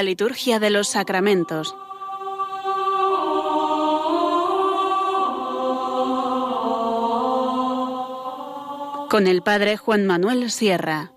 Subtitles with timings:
[0.00, 1.76] La liturgia de los sacramentos.
[9.10, 11.10] Con el Padre Juan Manuel Sierra.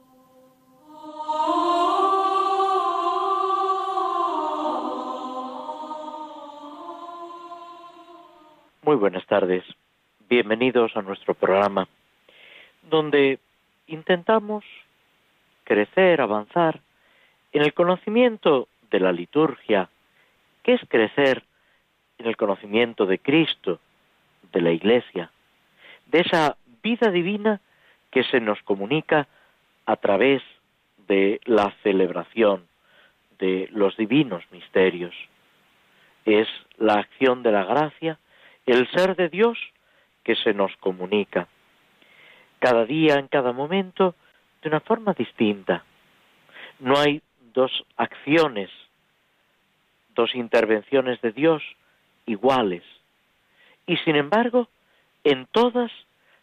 [8.81, 9.63] Muy buenas tardes.
[10.27, 11.87] Bienvenidos a nuestro programa,
[12.89, 13.39] donde
[13.87, 14.65] intentamos
[15.63, 16.81] crecer, avanzar
[17.53, 18.67] en el conocimiento
[18.99, 19.89] la liturgia,
[20.63, 21.43] que es crecer
[22.17, 23.79] en el conocimiento de Cristo,
[24.51, 25.31] de la Iglesia,
[26.07, 27.59] de esa vida divina
[28.11, 29.27] que se nos comunica
[29.85, 30.41] a través
[31.07, 32.67] de la celebración
[33.39, 35.13] de los divinos misterios.
[36.25, 38.19] Es la acción de la gracia,
[38.65, 39.57] el ser de Dios
[40.23, 41.47] que se nos comunica.
[42.59, 44.15] Cada día, en cada momento,
[44.61, 45.83] de una forma distinta.
[46.79, 47.21] No hay
[47.53, 48.69] dos acciones,
[50.13, 51.63] dos intervenciones de Dios
[52.25, 52.83] iguales.
[53.85, 54.69] Y sin embargo,
[55.23, 55.91] en todas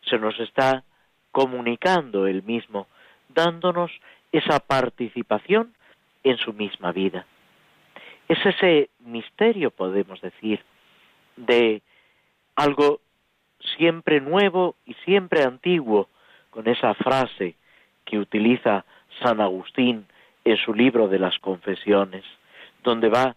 [0.09, 0.85] se nos está
[1.33, 2.87] comunicando el mismo,
[3.29, 3.91] dándonos
[4.33, 5.75] esa participación
[6.25, 7.27] en su misma vida.
[8.29, 10.63] Es ese misterio, podemos decir,
[11.37, 11.83] de
[12.57, 13.01] algo
[13.77, 16.09] siempre nuevo y siempre antiguo,
[16.51, 17.55] con esa frase
[18.05, 18.85] que utiliza
[19.23, 20.07] San Agustín
[20.45, 22.25] en su libro de las confesiones,
[22.83, 23.37] donde va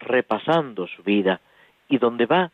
[0.00, 1.40] repasando su vida
[1.88, 2.50] y donde va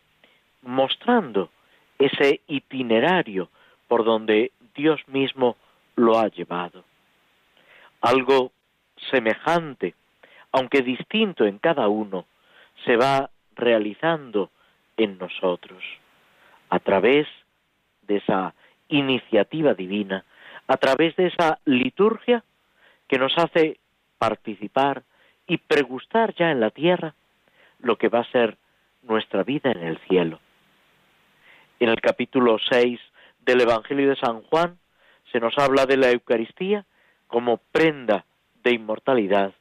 [0.62, 1.50] mostrando
[1.98, 3.48] ese itinerario
[3.88, 5.56] por donde Dios mismo
[5.94, 6.84] lo ha llevado.
[8.00, 8.52] Algo
[9.10, 9.94] semejante,
[10.52, 12.26] aunque distinto en cada uno,
[12.84, 14.50] se va realizando
[14.96, 15.82] en nosotros
[16.68, 17.26] a través
[18.02, 18.54] de esa
[18.88, 20.24] iniciativa divina,
[20.66, 22.42] a través de esa liturgia
[23.08, 23.78] que nos hace
[24.18, 25.02] participar
[25.46, 27.14] y pregustar ya en la tierra
[27.80, 28.56] lo que va a ser
[29.02, 30.40] nuestra vida en el cielo.
[31.78, 33.00] En el capítulo 6
[33.40, 34.78] del Evangelio de San Juan
[35.30, 36.84] se nos habla de la Eucaristía
[37.26, 38.24] como prenda
[38.62, 39.52] de inmortalidad,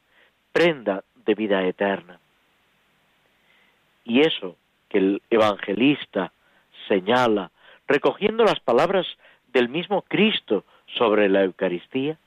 [0.52, 2.18] prenda de vida eterna.
[4.04, 4.56] Y eso
[4.88, 6.32] que el evangelista
[6.88, 7.50] señala,
[7.88, 9.06] recogiendo las palabras
[9.52, 10.64] del mismo Cristo
[10.96, 12.18] sobre la Eucaristía,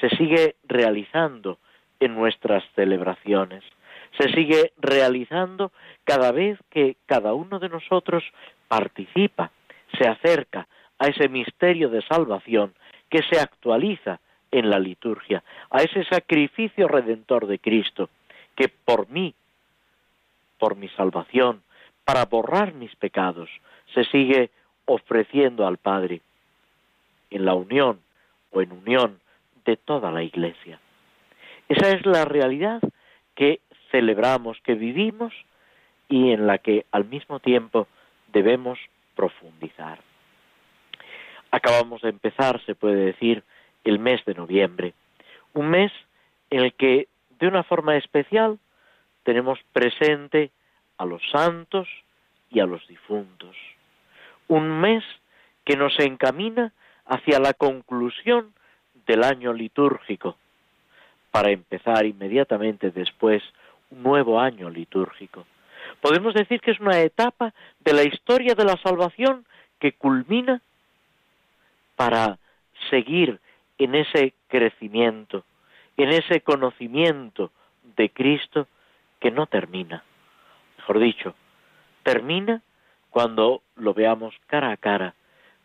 [0.00, 1.58] se sigue realizando
[2.00, 3.62] en nuestras celebraciones,
[4.18, 5.72] se sigue realizando
[6.04, 8.24] cada vez que cada uno de nosotros
[8.68, 9.50] participa,
[9.98, 10.66] se acerca
[10.98, 12.74] a ese misterio de salvación
[13.10, 14.20] que se actualiza
[14.50, 18.08] en la liturgia, a ese sacrificio redentor de Cristo,
[18.54, 19.34] que por mí,
[20.58, 21.62] por mi salvación,
[22.04, 23.50] para borrar mis pecados,
[23.92, 24.50] se sigue
[24.84, 26.20] ofreciendo al Padre
[27.30, 28.00] en la unión
[28.52, 29.20] o en unión
[29.64, 30.78] de toda la Iglesia.
[31.68, 32.80] Esa es la realidad
[33.34, 33.60] que
[33.94, 35.32] celebramos, que vivimos
[36.08, 37.86] y en la que al mismo tiempo
[38.32, 38.76] debemos
[39.14, 40.00] profundizar.
[41.52, 43.44] Acabamos de empezar, se puede decir,
[43.84, 44.94] el mes de noviembre,
[45.52, 45.92] un mes
[46.50, 47.06] en el que
[47.38, 48.58] de una forma especial
[49.22, 50.50] tenemos presente
[50.98, 51.86] a los santos
[52.50, 53.54] y a los difuntos.
[54.48, 55.04] Un mes
[55.64, 56.72] que nos encamina
[57.06, 58.54] hacia la conclusión
[59.06, 60.36] del año litúrgico,
[61.30, 63.42] para empezar inmediatamente después
[64.02, 65.46] nuevo año litúrgico.
[66.00, 69.46] Podemos decir que es una etapa de la historia de la salvación
[69.78, 70.60] que culmina
[71.96, 72.38] para
[72.90, 73.40] seguir
[73.78, 75.44] en ese crecimiento,
[75.96, 77.50] en ese conocimiento
[77.96, 78.66] de Cristo
[79.20, 80.02] que no termina.
[80.78, 81.34] Mejor dicho,
[82.02, 82.62] termina
[83.10, 85.14] cuando lo veamos cara a cara,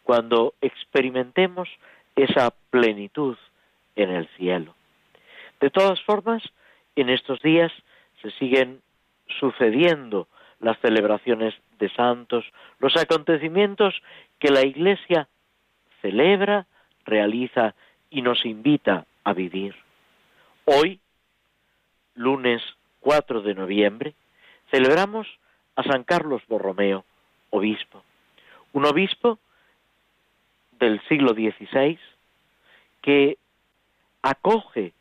[0.03, 1.69] cuando experimentemos
[2.15, 3.37] esa plenitud
[3.95, 4.75] en el cielo.
[5.59, 6.43] De todas formas,
[6.95, 7.71] en estos días
[8.21, 8.81] se siguen
[9.39, 10.27] sucediendo
[10.59, 12.45] las celebraciones de santos,
[12.79, 14.01] los acontecimientos
[14.39, 15.27] que la Iglesia
[16.01, 16.67] celebra,
[17.05, 17.75] realiza
[18.09, 19.75] y nos invita a vivir.
[20.65, 20.99] Hoy,
[22.15, 22.61] lunes
[22.99, 24.13] 4 de noviembre,
[24.71, 25.27] celebramos
[25.75, 27.05] a San Carlos Borromeo,
[27.51, 28.03] obispo.
[28.73, 29.39] Un obispo
[30.79, 31.97] del siglo XVI
[33.01, 33.37] que
[34.21, 34.93] acoge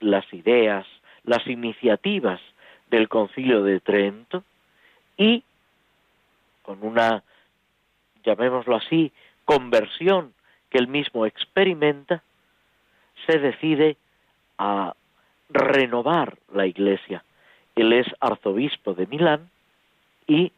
[0.00, 0.86] las ideas,
[1.24, 2.40] las iniciativas
[2.90, 4.44] del concilio de Trento
[5.16, 5.42] y
[6.62, 7.22] con una,
[8.24, 9.12] llamémoslo así,
[9.44, 10.34] conversión
[10.70, 12.22] que él mismo experimenta,
[13.26, 13.96] se decide
[14.58, 14.94] a
[15.48, 17.24] renovar la iglesia.
[17.74, 19.50] Él es arzobispo de Milán
[20.26, 20.52] y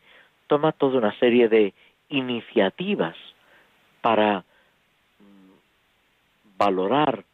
[0.47, 1.73] toma toda una serie de
[2.09, 3.17] iniciativas
[4.01, 4.45] para
[6.57, 7.25] valorar,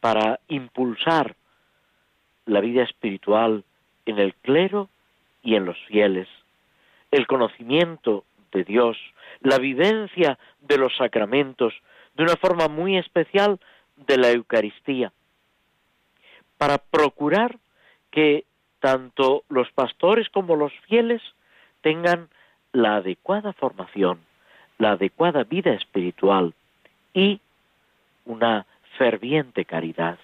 [0.00, 1.36] para impulsar
[2.46, 3.64] la vida espiritual
[4.06, 4.88] en el clero
[5.42, 6.28] y en los fieles,
[7.10, 8.96] el conocimiento de Dios,
[9.40, 11.74] la vivencia de los sacramentos,
[12.14, 13.60] de una forma muy especial
[13.96, 15.12] de la Eucaristía,
[16.56, 17.58] para procurar
[18.10, 18.44] que
[18.80, 21.22] tanto los pastores como los fieles
[21.82, 22.28] tengan
[22.72, 24.20] la adecuada formación,
[24.78, 26.54] la adecuada vida espiritual
[27.14, 27.40] y
[28.24, 28.66] una
[28.98, 30.18] ferviente caridad.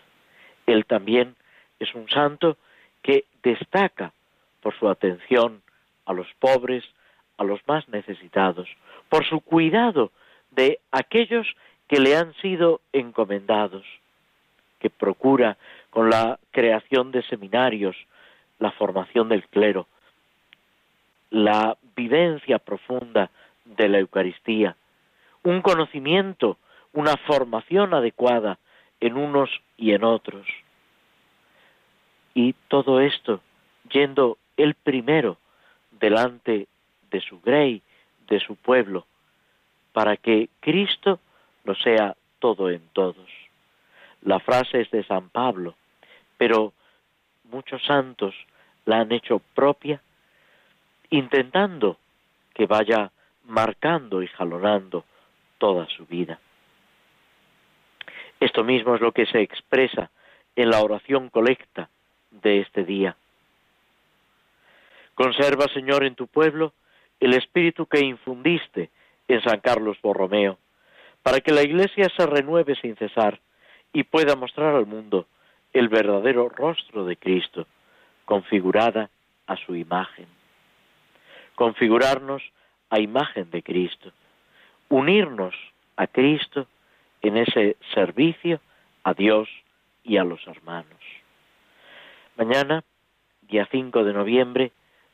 [0.66, 1.34] Él también
[1.78, 2.56] es un santo
[3.02, 4.12] que destaca
[4.60, 5.62] por su atención
[6.06, 6.84] a los pobres,
[7.36, 8.68] a los más necesitados,
[9.08, 10.12] por su cuidado
[10.50, 11.46] de aquellos
[11.88, 13.84] que le han sido encomendados,
[14.78, 15.56] que procura
[15.90, 17.96] con la creación de seminarios,
[18.58, 19.86] la formación del clero,
[21.30, 23.30] la vivencia profunda
[23.64, 24.76] de la Eucaristía,
[25.42, 26.58] un conocimiento,
[26.92, 28.58] una formación adecuada
[29.00, 30.46] en unos y en otros.
[32.34, 33.40] Y todo esto
[33.90, 35.38] yendo el primero
[35.90, 36.68] delante
[37.10, 37.82] de su grey,
[38.28, 39.06] de su pueblo,
[39.92, 41.20] para que Cristo
[41.64, 43.28] lo sea todo en todos.
[44.22, 45.74] La frase es de San Pablo,
[46.38, 46.72] pero
[47.44, 48.34] muchos santos
[48.84, 50.00] la han hecho propia,
[51.10, 51.98] intentando
[52.54, 53.10] que vaya
[53.44, 55.04] marcando y jalonando
[55.58, 56.38] toda su vida.
[58.40, 60.10] Esto mismo es lo que se expresa
[60.56, 61.88] en la oración colecta
[62.42, 63.16] de este día.
[65.14, 66.72] Conserva, Señor, en tu pueblo
[67.20, 68.90] el espíritu que infundiste
[69.28, 70.58] en San Carlos Borromeo,
[71.22, 73.40] para que la Iglesia se renueve sin cesar
[73.92, 75.26] y pueda mostrar al mundo
[75.72, 77.66] el verdadero rostro de Cristo,
[78.24, 79.10] configurada
[79.46, 80.26] a su imagen.
[81.54, 82.42] Configurarnos
[82.90, 84.12] a imagen de Cristo,
[84.88, 85.54] unirnos
[85.96, 86.66] a Cristo
[87.20, 88.60] en ese servicio
[89.04, 89.48] a Dios
[90.02, 91.21] y a los hermanos.
[92.44, 92.82] Mañana,
[93.42, 94.72] día 5 de noviembre,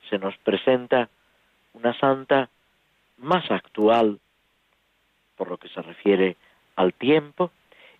[0.08, 1.10] se nos presenta
[1.74, 2.48] una santa
[3.18, 4.18] más actual
[5.36, 6.36] por lo que se refiere
[6.74, 7.50] al tiempo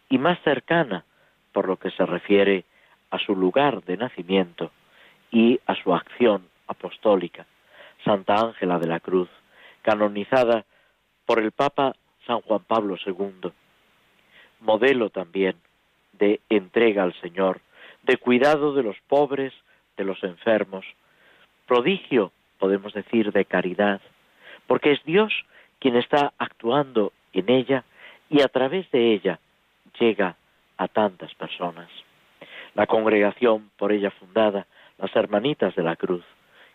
[0.08, 1.04] y más cercana
[1.52, 2.64] por lo que se refiere
[3.10, 4.70] a su lugar de nacimiento
[5.30, 7.44] y a su acción apostólica,
[8.06, 9.28] Santa Ángela de la Cruz,
[9.82, 10.64] canonizada
[11.26, 11.94] por el Papa
[12.26, 13.52] San Juan Pablo II,
[14.60, 15.56] modelo también
[16.14, 17.60] de entrega al Señor,
[18.08, 19.52] de cuidado de los pobres,
[19.99, 20.87] de los enfermos,
[21.66, 24.00] prodigio, podemos decir, de caridad,
[24.66, 25.31] porque es Dios
[25.78, 27.84] quien está actuando en ella
[28.31, 29.38] y a través de ella
[30.00, 30.37] llega
[30.78, 31.90] a tantas personas.
[32.75, 34.66] La congregación por ella fundada,
[34.96, 36.25] las hermanitas de la cruz,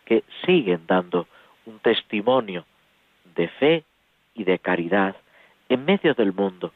[0.05, 1.27] que siguen dando
[1.65, 2.65] un testimonio
[3.35, 3.83] de fe
[4.35, 5.15] y de caridad
[5.67, 6.71] en medio del mundo,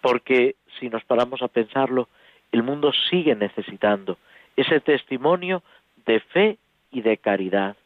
[0.00, 2.08] porque si nos paramos a pensarlo,
[2.52, 4.18] el mundo sigue necesitando
[4.56, 5.62] ese testimonio
[6.06, 6.58] de fe
[6.90, 7.76] y de caridad.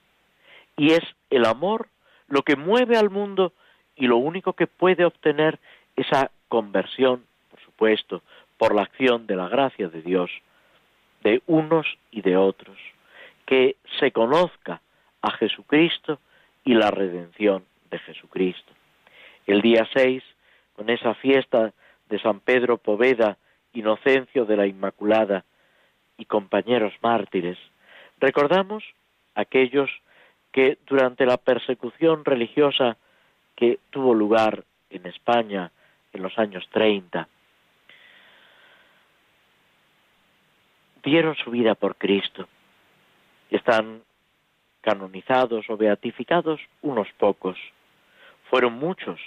[0.77, 1.89] Y es el amor
[2.29, 3.53] lo que mueve al mundo
[3.97, 5.59] y lo único que puede obtener
[5.97, 8.23] esa conversión, por supuesto,
[8.57, 10.31] por la acción de la gracia de Dios,
[11.23, 12.79] de unos y de otros,
[13.45, 14.81] que se conozca
[15.21, 16.19] a Jesucristo
[16.65, 18.73] y la redención de Jesucristo.
[19.47, 20.23] El día 6,
[20.75, 21.73] con esa fiesta
[22.09, 23.37] de San Pedro Poveda,
[23.73, 25.45] Inocencio de la Inmaculada
[26.17, 27.59] y compañeros mártires,
[28.19, 28.85] recordamos
[29.35, 29.91] aquellos
[30.53, 32.97] que durante la persecución religiosa
[33.57, 35.71] que tuvo lugar en España
[36.13, 37.27] en los años 30,
[41.03, 42.49] dieron su vida por Cristo.
[43.51, 44.03] Están
[44.83, 47.57] canonizados o beatificados unos pocos.
[48.51, 49.21] Fueron muchos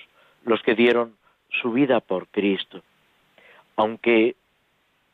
[0.43, 1.15] los que dieron
[1.49, 2.83] su vida por Cristo.
[3.75, 4.35] Aunque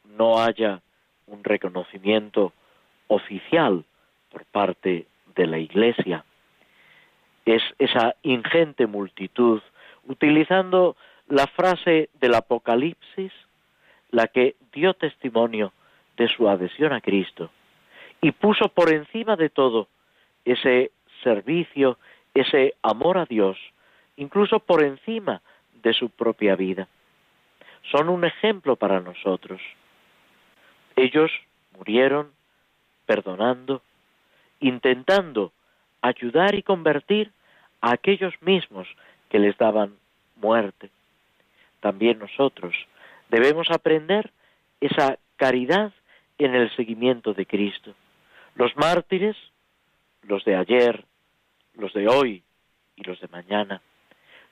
[0.04, 0.82] no haya
[1.28, 2.54] un reconocimiento
[3.08, 3.84] oficial
[4.30, 6.26] por parte de la Iglesia.
[7.46, 9.62] Es esa ingente multitud,
[10.08, 10.96] utilizando
[11.28, 13.32] la frase del Apocalipsis,
[14.12, 15.74] la que dio testimonio
[16.18, 17.50] de su adhesión a Cristo
[18.22, 19.88] y puso por encima de todo
[20.46, 20.92] ese
[21.24, 21.98] servicio,
[22.34, 23.58] ese amor a Dios,
[24.16, 25.42] incluso por encima
[25.82, 26.88] de su propia vida.
[27.90, 29.62] Son un ejemplo para nosotros.
[30.96, 31.32] Ellos
[31.78, 32.32] murieron
[33.06, 33.82] perdonando,
[34.60, 35.52] intentando
[36.02, 37.32] ayudar y convertir
[37.82, 38.88] a aquellos mismos
[39.30, 39.96] que les daban
[40.36, 40.90] muerte.
[41.80, 42.76] También nosotros
[43.30, 44.32] debemos aprender
[44.80, 45.92] esa caridad
[46.38, 47.94] en el seguimiento de Cristo.
[48.56, 49.36] Los mártires,
[50.24, 51.06] los de ayer,
[51.76, 52.44] los de hoy
[52.96, 53.82] y los de mañana,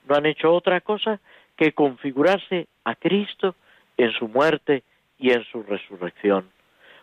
[0.08, 1.20] no han hecho otra cosa
[1.60, 3.54] que configurarse a Cristo
[3.98, 4.82] en su muerte
[5.18, 6.48] y en su resurrección,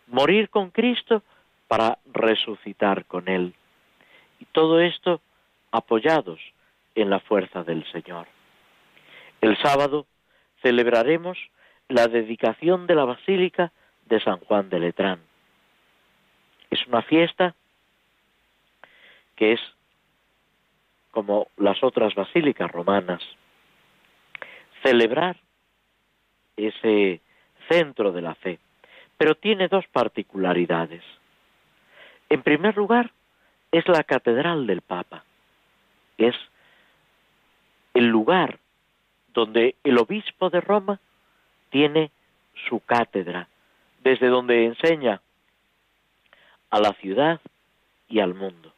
[0.08, 1.22] morir con Cristo
[1.68, 3.54] para resucitar con Él.
[4.40, 5.22] Y todo esto
[5.70, 6.40] apoyados
[6.96, 8.26] en la fuerza del Señor.
[9.42, 10.08] El sábado
[10.64, 11.38] celebraremos
[11.88, 13.72] la dedicación de la Basílica
[14.08, 15.20] de San Juan de Letrán.
[16.72, 17.54] Es una fiesta
[19.36, 19.60] que es
[21.12, 23.22] como las otras basílicas romanas,
[24.88, 25.36] celebrar
[26.56, 27.20] ese
[27.68, 28.58] centro de la fe,
[29.18, 31.04] pero tiene dos particularidades.
[32.30, 33.12] En primer lugar,
[33.72, 35.26] es la catedral del Papa,
[36.18, 36.36] es
[37.94, 38.60] el lugar
[39.34, 41.00] donde el obispo de Roma
[41.70, 42.12] tiene
[42.70, 43.50] su cátedra,
[44.04, 45.22] desde donde enseña
[46.70, 47.42] a la ciudad
[48.08, 48.72] y al mundo.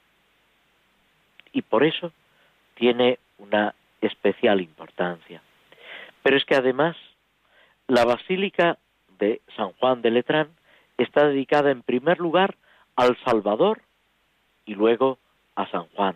[1.53, 2.11] Y por eso
[2.73, 5.41] tiene una especial importancia.
[6.23, 6.95] Pero es que además
[7.87, 8.77] la Basílica
[9.17, 10.49] de San Juan de Letrán
[10.97, 12.55] está dedicada en primer lugar
[12.95, 13.81] al Salvador
[14.65, 15.17] y luego
[15.55, 16.15] a San Juan.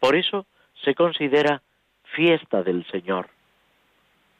[0.00, 0.46] Por eso
[0.82, 1.62] se considera
[2.14, 3.28] fiesta del Señor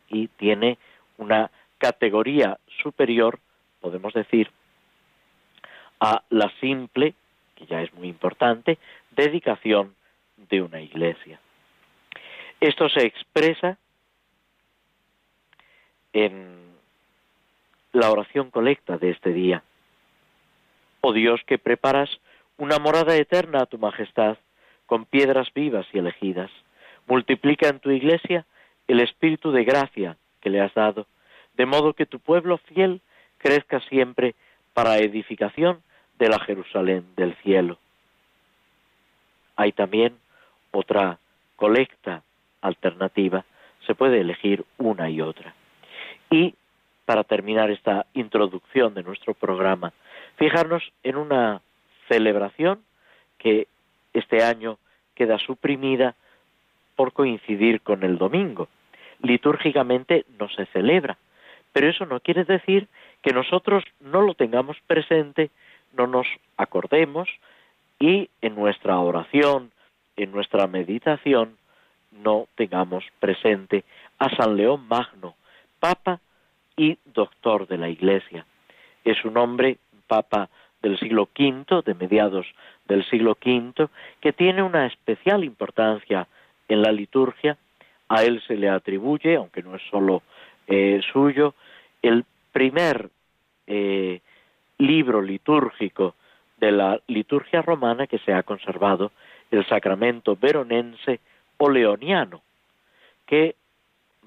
[0.08, 0.78] y tiene
[1.18, 3.38] una categoría superior,
[3.80, 4.50] podemos decir,
[6.00, 7.14] a la simple,
[7.54, 8.78] que ya es muy importante,
[9.10, 9.94] dedicación
[10.36, 11.38] de una iglesia.
[12.60, 13.78] Esto se expresa
[16.12, 16.70] en
[17.92, 19.62] la oración colecta de este día.
[21.00, 22.10] Oh Dios, que preparas
[22.56, 24.36] una morada eterna a tu majestad
[24.86, 26.50] con piedras vivas y elegidas,
[27.06, 28.44] multiplica en tu iglesia
[28.86, 31.06] el espíritu de gracia que le has dado,
[31.54, 33.00] de modo que tu pueblo fiel
[33.38, 34.34] crezca siempre
[34.74, 35.82] para edificación
[36.18, 37.78] de la Jerusalén del cielo.
[39.56, 40.16] Hay también
[40.70, 41.18] otra
[41.56, 42.22] colecta
[42.60, 43.44] alternativa,
[43.86, 45.54] se puede elegir una y otra.
[46.30, 46.54] Y
[47.04, 49.92] para terminar esta introducción de nuestro programa,
[50.36, 51.60] fijarnos en una
[52.08, 52.80] celebración
[53.38, 53.66] que
[54.12, 54.78] este año
[55.14, 56.14] queda suprimida
[56.96, 58.68] por coincidir con el domingo.
[59.22, 61.18] Litúrgicamente no se celebra,
[61.72, 62.88] pero eso no quiere decir
[63.22, 65.50] que nosotros no lo tengamos presente,
[65.92, 67.28] no nos acordemos
[67.98, 69.72] y en nuestra oración,
[70.16, 71.56] en nuestra meditación,
[72.12, 73.84] no tengamos presente
[74.18, 75.34] a San León Magno,
[75.80, 76.20] Papa
[76.76, 78.46] y Doctor de la Iglesia.
[79.04, 80.48] Es un hombre, Papa
[80.82, 82.46] del siglo V, de mediados
[82.86, 83.88] del siglo V,
[84.20, 86.28] que tiene una especial importancia
[86.68, 87.56] en la liturgia.
[88.08, 90.22] A él se le atribuye, aunque no es solo
[90.66, 91.54] eh, suyo,
[92.02, 93.10] el primer
[93.66, 94.20] eh,
[94.78, 96.14] libro litúrgico
[96.58, 99.12] de la liturgia romana que se ha conservado,
[99.50, 101.20] el sacramento veronense
[101.56, 102.42] o leoniano,
[103.26, 103.56] que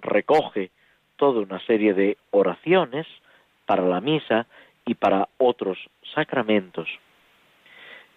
[0.01, 0.71] recoge
[1.23, 3.07] toda una serie de oraciones
[3.65, 4.45] para la misa
[4.85, 5.77] y para otros
[6.13, 6.89] sacramentos.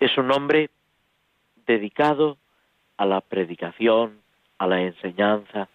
[0.00, 0.70] Es un hombre
[1.68, 2.36] dedicado
[2.96, 4.18] a la predicación,
[4.58, 5.68] a la enseñanza,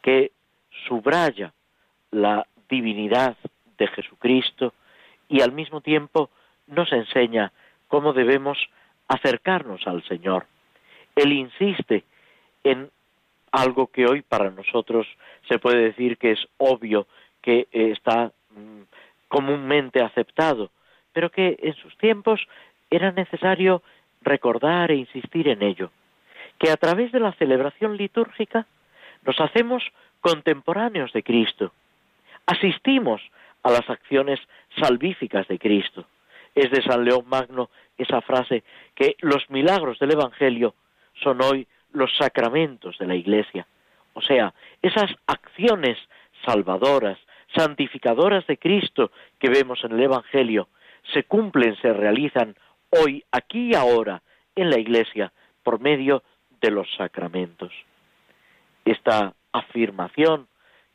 [0.00, 0.30] que
[0.86, 1.52] subraya
[2.12, 3.36] la divinidad
[3.78, 4.72] de Jesucristo
[5.28, 6.30] y al mismo tiempo
[6.68, 7.50] nos enseña
[7.88, 8.58] cómo debemos
[9.08, 10.46] acercarnos al Señor.
[11.16, 12.04] Él insiste
[12.62, 12.92] en
[13.52, 15.06] algo que hoy para nosotros
[15.48, 17.06] se puede decir que es obvio,
[17.42, 18.82] que eh, está mm,
[19.28, 20.70] comúnmente aceptado,
[21.12, 22.46] pero que en sus tiempos
[22.90, 23.82] era necesario
[24.22, 25.90] recordar e insistir en ello,
[26.58, 28.66] que a través de la celebración litúrgica
[29.24, 29.82] nos hacemos
[30.20, 31.72] contemporáneos de Cristo,
[32.46, 33.22] asistimos
[33.62, 34.40] a las acciones
[34.80, 36.06] salvíficas de Cristo.
[36.54, 38.62] Es de San León Magno esa frase
[38.94, 40.74] que los milagros del Evangelio
[41.22, 43.66] son hoy los sacramentos de la Iglesia.
[44.12, 45.98] O sea, esas acciones
[46.44, 47.18] salvadoras,
[47.54, 50.68] santificadoras de Cristo que vemos en el Evangelio,
[51.12, 52.54] se cumplen, se realizan
[52.90, 54.22] hoy, aquí y ahora,
[54.54, 56.22] en la Iglesia, por medio
[56.60, 57.72] de los sacramentos.
[58.84, 60.48] Esta afirmación,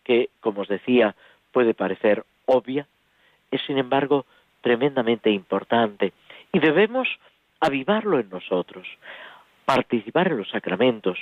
[0.03, 1.15] que, como os decía,
[1.51, 2.87] puede parecer obvia,
[3.49, 4.25] es sin embargo
[4.61, 6.13] tremendamente importante
[6.51, 7.07] y debemos
[7.59, 8.87] avivarlo en nosotros,
[9.75, 11.17] participar en los sacramentos,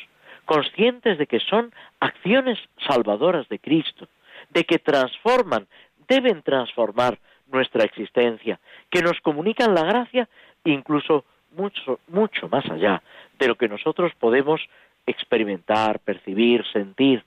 [0.46, 4.08] conscientes de que son acciones salvadoras de Cristo,
[4.50, 5.68] de que transforman,
[6.08, 7.20] deben transformar
[7.52, 10.28] nuestra existencia, que nos comunican la gracia
[10.66, 11.26] incluso
[11.56, 13.02] mucho, mucho más allá
[13.38, 14.62] de lo que nosotros podemos
[15.06, 17.24] experimentar, percibir, sentir.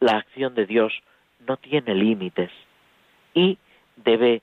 [0.00, 0.92] La acción de Dios
[1.46, 2.50] no tiene límites
[3.34, 3.58] y
[3.96, 4.42] debe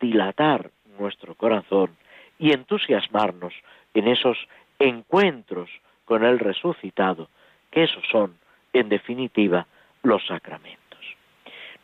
[0.00, 1.96] dilatar nuestro corazón
[2.38, 3.52] y entusiasmarnos
[3.94, 4.36] en esos
[4.80, 5.70] encuentros
[6.04, 7.28] con el resucitado,
[7.70, 8.36] que esos son,
[8.72, 9.66] en definitiva,
[10.02, 10.80] los sacramentos.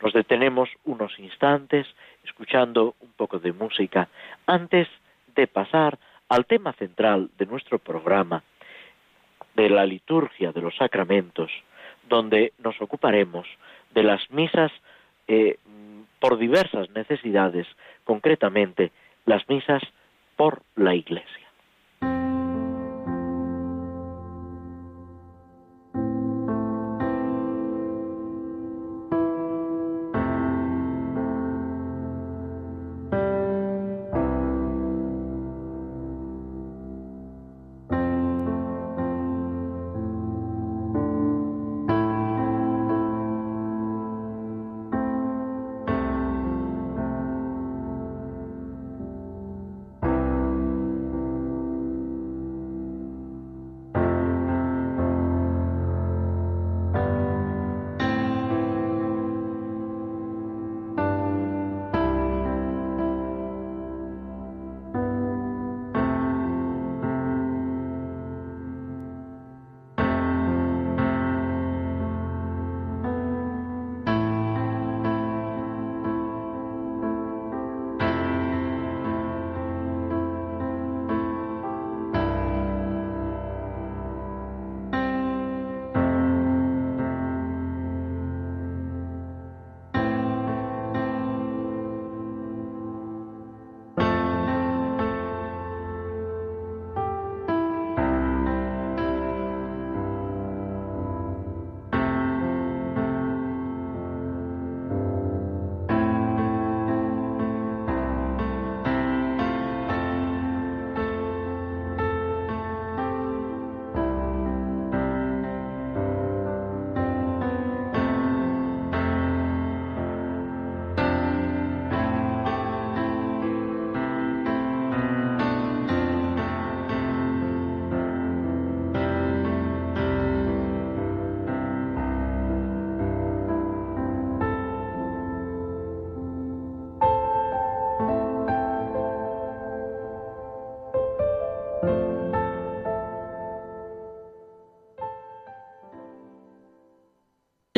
[0.02, 1.86] Nos detenemos unos instantes
[2.24, 4.08] escuchando un poco de música
[4.46, 4.88] antes
[5.34, 5.98] de pasar
[6.28, 8.42] al tema central de nuestro programa,
[9.54, 11.50] de la liturgia de los sacramentos,
[12.08, 13.46] donde nos ocuparemos
[13.94, 14.72] de las misas
[15.28, 15.58] eh,
[16.20, 17.66] por diversas necesidades,
[18.04, 18.90] concretamente
[19.24, 19.82] las misas
[20.36, 21.45] por la Iglesia.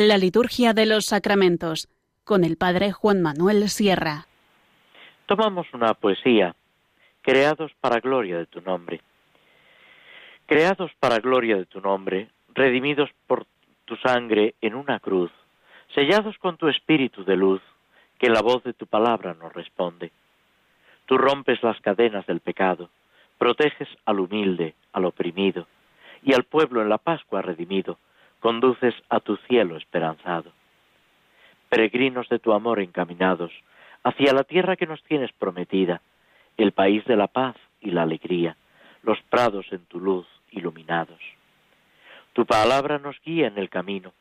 [0.01, 1.89] La liturgia de los sacramentos
[2.23, 4.27] con el padre Juan Manuel Sierra.
[5.25, 6.55] Tomamos una poesía,
[7.21, 9.01] creados para gloria de tu nombre.
[10.45, 13.45] Creados para gloria de tu nombre, redimidos por
[13.83, 15.31] tu sangre en una cruz,
[15.93, 17.61] sellados con tu espíritu de luz,
[18.19, 20.13] que la voz de tu palabra nos responde.
[21.07, 22.89] Tú rompes las cadenas del pecado,
[23.37, 25.67] proteges al humilde, al oprimido,
[26.23, 27.99] y al pueblo en la Pascua redimido,
[28.39, 30.51] conduces a tu cielo esperanzado.
[31.69, 33.51] Peregrinos de tu amor encaminados
[34.03, 36.01] hacia la tierra que nos tienes prometida,
[36.57, 38.55] el país de la paz y la alegría,
[39.03, 41.19] los prados en tu luz iluminados.
[42.33, 44.13] Tu palabra nos guía en el camino,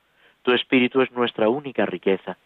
[0.42, 2.36] tu espíritu es nuestra única riqueza,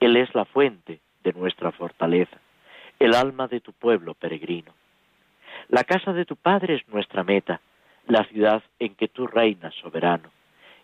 [0.00, 2.38] Él es la fuente de nuestra fortaleza,
[2.98, 4.72] el alma de tu pueblo peregrino.
[5.68, 7.60] La casa de tu Padre es nuestra meta,
[8.06, 10.30] la ciudad en que tú reinas soberano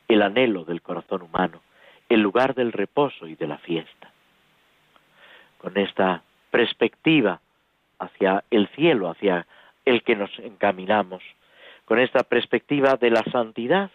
[0.08, 1.62] el anhelo del corazón humano,
[2.08, 4.10] el lugar del reposo y de la fiesta.
[5.58, 7.40] Con esta perspectiva
[7.98, 9.46] hacia el cielo, hacia
[9.84, 11.22] el que nos encaminamos,
[11.84, 13.90] con esta perspectiva de la santidad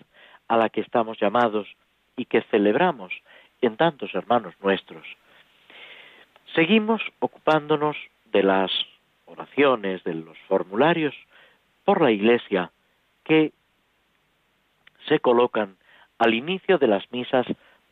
[0.47, 1.67] a la que estamos llamados
[2.15, 3.11] y que celebramos
[3.61, 5.05] en tantos hermanos nuestros.
[6.53, 8.71] Seguimos ocupándonos de las
[9.25, 11.15] oraciones, de los formularios
[11.85, 12.71] por la Iglesia
[13.23, 13.51] que
[15.07, 15.77] se colocan
[16.23, 17.45] al inicio de las misas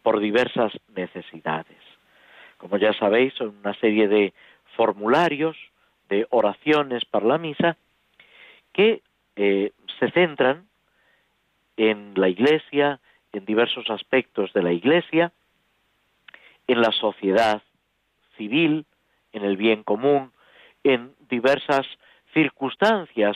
[0.03, 1.77] por diversas necesidades.
[2.57, 4.33] Como ya sabéis, son una serie de
[4.77, 5.57] formularios,
[6.07, 7.75] de oraciones para la misa,
[8.71, 9.01] que
[9.35, 10.65] eh, se centran
[11.75, 13.01] en la Iglesia,
[13.33, 15.33] en diversos aspectos de la Iglesia,
[16.67, 17.61] en la sociedad
[18.37, 18.85] civil,
[19.33, 20.31] en el bien común,
[20.85, 21.85] en diversas
[22.33, 23.35] circunstancias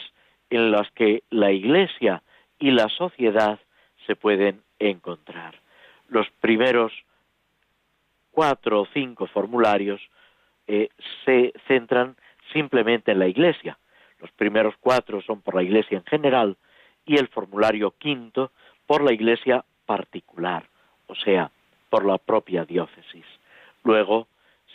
[0.49, 2.23] en las que la Iglesia
[2.59, 3.59] y la sociedad
[4.05, 5.55] se pueden encontrar.
[6.07, 6.91] Los primeros
[8.31, 10.01] cuatro o cinco formularios
[10.67, 10.89] eh,
[11.23, 12.15] se centran
[12.51, 13.77] simplemente en la Iglesia.
[14.19, 16.57] Los primeros cuatro son por la Iglesia en general
[17.05, 18.51] y el formulario quinto
[18.85, 20.67] por la Iglesia particular,
[21.07, 21.51] o sea,
[21.89, 23.25] por la propia diócesis.
[23.83, 24.27] Luego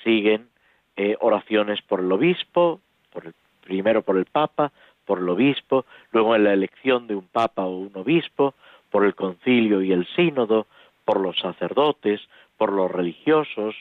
[0.04, 0.48] siguen
[0.96, 2.80] eh, oraciones por el obispo,
[3.12, 4.72] por el, primero por el Papa,
[5.04, 8.54] por el obispo, luego en la elección de un Papa o un obispo,
[8.90, 10.66] por el concilio y el sínodo,
[11.04, 12.20] por los sacerdotes,
[12.56, 13.74] por los religiosos,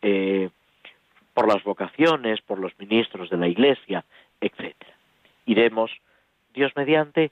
[0.00, 0.50] eh,
[1.34, 4.04] por las vocaciones, por los ministros de la Iglesia,
[4.40, 4.74] etc.
[5.46, 5.90] Iremos,
[6.54, 7.30] Dios mediante,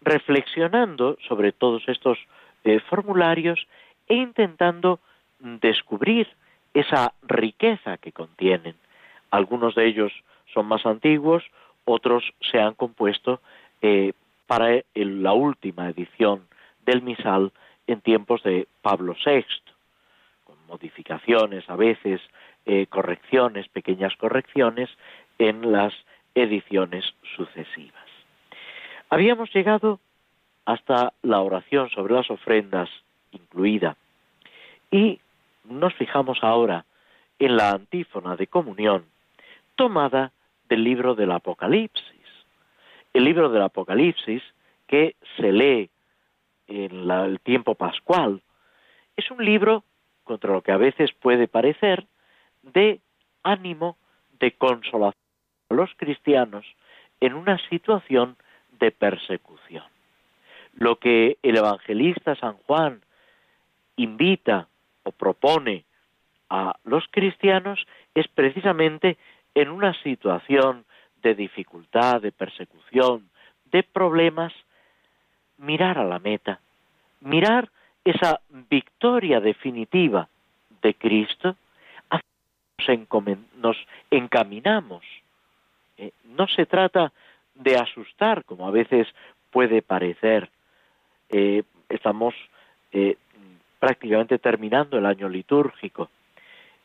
[0.00, 2.18] reflexionando sobre todos estos
[2.64, 3.66] eh, formularios
[4.08, 5.00] e intentando
[5.38, 6.28] descubrir
[6.74, 8.74] esa riqueza que contienen.
[9.30, 10.12] Algunos de ellos
[10.52, 11.44] son más antiguos,
[11.84, 13.40] otros se han compuesto
[13.82, 14.12] eh,
[14.50, 16.48] para la última edición
[16.84, 17.52] del misal
[17.86, 19.44] en tiempos de Pablo VI,
[20.42, 22.20] con modificaciones a veces,
[22.66, 24.90] eh, correcciones, pequeñas correcciones
[25.38, 25.94] en las
[26.34, 27.04] ediciones
[27.36, 28.08] sucesivas.
[29.08, 30.00] Habíamos llegado
[30.64, 32.90] hasta la oración sobre las ofrendas
[33.30, 33.96] incluida
[34.90, 35.20] y
[35.62, 36.84] nos fijamos ahora
[37.38, 39.04] en la antífona de comunión
[39.76, 40.32] tomada
[40.68, 42.19] del libro del Apocalipsis.
[43.12, 44.42] El libro del Apocalipsis
[44.86, 45.90] que se lee
[46.68, 48.42] en el tiempo pascual
[49.16, 49.84] es un libro
[50.22, 52.06] contra lo que a veces puede parecer
[52.62, 53.00] de
[53.42, 53.96] ánimo,
[54.38, 55.20] de consolación
[55.70, 56.64] a los cristianos
[57.20, 58.36] en una situación
[58.78, 59.84] de persecución.
[60.74, 63.02] Lo que el evangelista San Juan
[63.96, 64.68] invita
[65.02, 65.84] o propone
[66.48, 69.18] a los cristianos es precisamente
[69.54, 70.84] en una situación
[71.22, 73.28] de dificultad, de persecución,
[73.70, 74.52] de problemas,
[75.58, 76.60] mirar a la meta,
[77.20, 77.70] mirar
[78.04, 80.28] esa victoria definitiva
[80.82, 81.56] de Cristo,
[83.56, 83.76] nos
[84.10, 85.04] encaminamos.
[85.96, 87.12] Eh, no se trata
[87.54, 89.06] de asustar, como a veces
[89.50, 90.48] puede parecer.
[91.28, 92.34] Eh, estamos
[92.92, 93.16] eh,
[93.78, 96.10] prácticamente terminando el año litúrgico.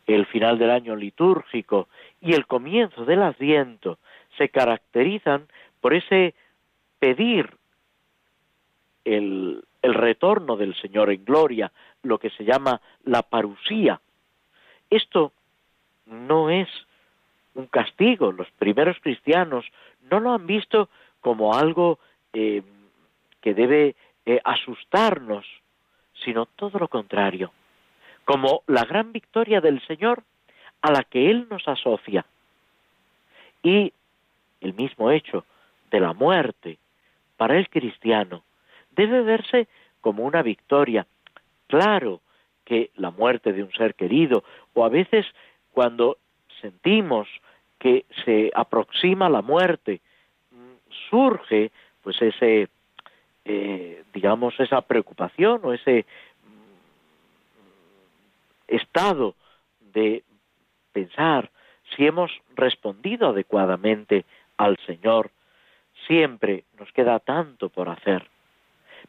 [0.06, 1.88] El final del año litúrgico
[2.22, 3.98] y el comienzo del Adviento
[4.38, 5.48] se caracterizan
[5.82, 6.34] por ese
[7.00, 7.50] pedir
[9.04, 11.72] el, el retorno del Señor en gloria,
[12.04, 14.00] lo que se llama la parusía.
[14.90, 15.32] Esto
[16.06, 16.68] no es
[17.54, 18.32] un castigo.
[18.32, 19.66] Los primeros cristianos
[20.10, 20.90] no lo han visto
[21.22, 22.00] como algo
[22.34, 22.62] eh,
[23.42, 23.96] que debe
[24.26, 25.46] eh, asustarnos,
[26.24, 27.52] sino todo lo contrario,
[28.24, 30.24] como la gran victoria del Señor
[30.82, 32.26] a la que Él nos asocia.
[33.64, 33.94] Y
[34.62, 35.46] el mismo hecho
[35.92, 36.78] de la muerte
[37.38, 38.44] para el cristiano
[38.92, 39.68] debe verse
[40.02, 41.06] como una victoria.
[41.68, 42.22] Claro
[42.64, 45.26] que la muerte de un ser querido, o a veces
[45.72, 46.18] cuando
[46.62, 47.28] sentimos
[47.80, 50.02] que se aproxima la muerte,
[51.10, 52.70] surge pues ese,
[53.46, 56.06] eh, digamos, esa preocupación o ese
[56.44, 56.74] mm,
[58.68, 59.36] estado
[59.94, 60.24] de
[60.94, 61.50] pensar
[61.96, 64.26] si hemos respondido adecuadamente
[64.58, 65.32] al Señor.
[66.08, 68.30] Siempre nos queda tanto por hacer.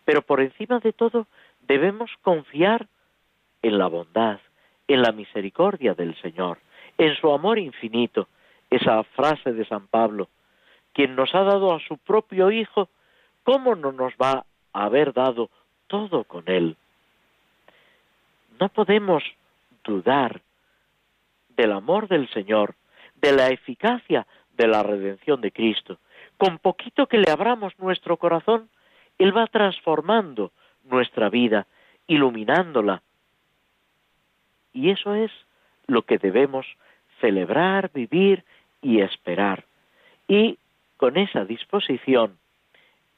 [0.04, 1.26] Pero por encima de todo
[1.66, 2.86] debemos confiar
[3.62, 4.40] en la bondad,
[4.88, 6.58] en la misericordia del Señor,
[6.98, 8.28] en su amor infinito.
[8.70, 10.28] Esa frase de San Pablo,
[10.92, 12.88] quien nos ha dado a su propio Hijo,
[13.44, 15.50] ¿cómo no nos va a haber dado
[15.86, 16.76] todo con Él?
[18.58, 19.22] No podemos
[19.84, 20.40] dudar
[21.50, 22.74] del amor del Señor,
[23.16, 24.26] de la eficacia
[24.56, 25.98] de la redención de Cristo.
[26.36, 28.68] Con poquito que le abramos nuestro corazón,
[29.18, 30.52] Él va transformando
[30.84, 31.66] nuestra vida,
[32.06, 33.02] iluminándola,
[34.76, 35.30] y eso es
[35.86, 36.66] lo que debemos
[37.20, 38.44] celebrar, vivir
[38.82, 39.64] y esperar.
[40.28, 40.58] Y
[40.98, 42.36] con esa disposición,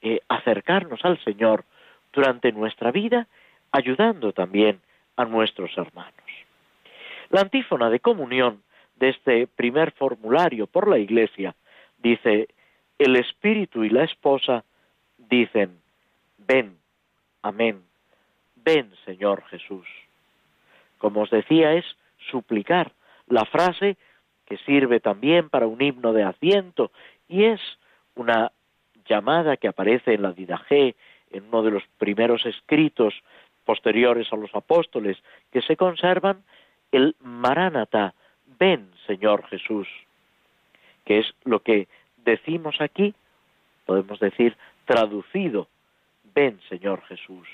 [0.01, 1.65] eh, acercarnos al Señor
[2.13, 3.27] durante nuestra vida,
[3.73, 4.81] ayudando también
[5.17, 6.15] a nuestros hermanos.
[7.31, 8.63] La antífona de comunión
[8.99, 11.55] de este primer formulario por la Iglesia
[11.99, 12.49] dice,
[12.99, 14.65] el Espíritu y la esposa
[15.17, 15.79] dicen,
[16.39, 16.79] ven,
[17.43, 17.83] amén,
[18.57, 19.87] ven Señor Jesús.
[20.99, 21.85] Como os decía, es
[22.31, 22.93] suplicar.
[23.27, 23.97] La frase
[24.47, 26.91] que sirve también para un himno de asiento
[27.29, 27.61] y es
[28.15, 28.53] una
[29.07, 30.97] llamada que aparece en la Didaje,
[31.31, 33.15] en uno de los primeros escritos
[33.65, 35.19] posteriores a los apóstoles
[35.53, 36.43] que se conservan,
[36.91, 38.15] el Maránata,
[38.59, 39.89] ven Señor Jesús,
[41.05, 43.15] que es lo que decimos aquí,
[43.87, 45.69] podemos decir traducido,
[46.35, 47.49] ven Señor Jesús.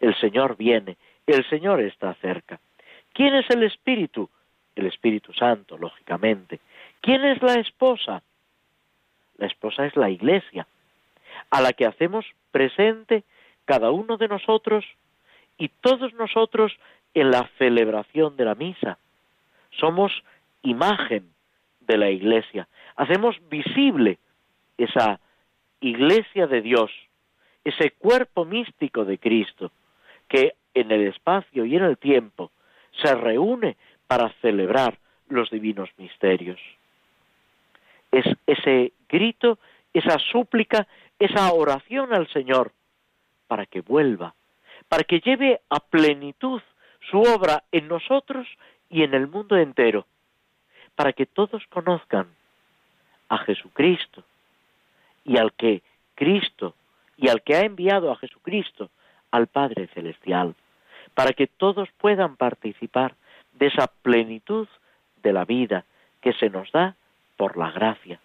[0.00, 0.96] El Señor viene,
[1.26, 2.60] el Señor está cerca.
[3.12, 4.28] ¿Quién es el Espíritu?
[4.74, 6.60] El Espíritu Santo, lógicamente.
[7.00, 8.22] ¿Quién es la esposa?
[9.38, 10.66] La esposa es la Iglesia,
[11.50, 13.24] a la que hacemos presente
[13.64, 14.84] cada uno de nosotros
[15.58, 16.72] y todos nosotros
[17.14, 18.98] en la celebración de la misa.
[19.70, 20.12] Somos
[20.62, 21.30] imagen
[21.80, 22.68] de la Iglesia.
[22.96, 24.18] Hacemos visible
[24.78, 25.20] esa
[25.80, 26.90] Iglesia de Dios,
[27.64, 29.70] ese cuerpo místico de Cristo,
[30.28, 32.50] que en el espacio y en el tiempo
[33.02, 33.76] se reúne
[34.06, 34.98] para celebrar
[35.28, 36.60] los divinos misterios.
[38.10, 39.58] Es ese grito,
[39.92, 40.86] esa súplica,
[41.18, 42.72] esa oración al Señor
[43.46, 44.34] para que vuelva,
[44.88, 46.62] para que lleve a plenitud
[47.10, 48.46] su obra en nosotros
[48.88, 50.06] y en el mundo entero,
[50.94, 52.28] para que todos conozcan
[53.28, 54.24] a Jesucristo
[55.24, 55.82] y al que
[56.14, 56.74] Cristo
[57.16, 58.90] y al que ha enviado a Jesucristo,
[59.30, 60.54] al Padre Celestial,
[61.14, 63.14] para que todos puedan participar
[63.54, 64.68] de esa plenitud
[65.22, 65.84] de la vida
[66.20, 66.96] que se nos da
[67.36, 68.20] por la gracia.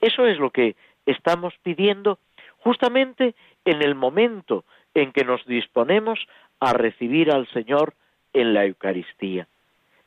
[0.00, 2.18] Eso es lo que estamos pidiendo
[2.58, 6.18] justamente en el momento en que nos disponemos
[6.60, 7.94] a recibir al Señor
[8.32, 9.46] en la Eucaristía,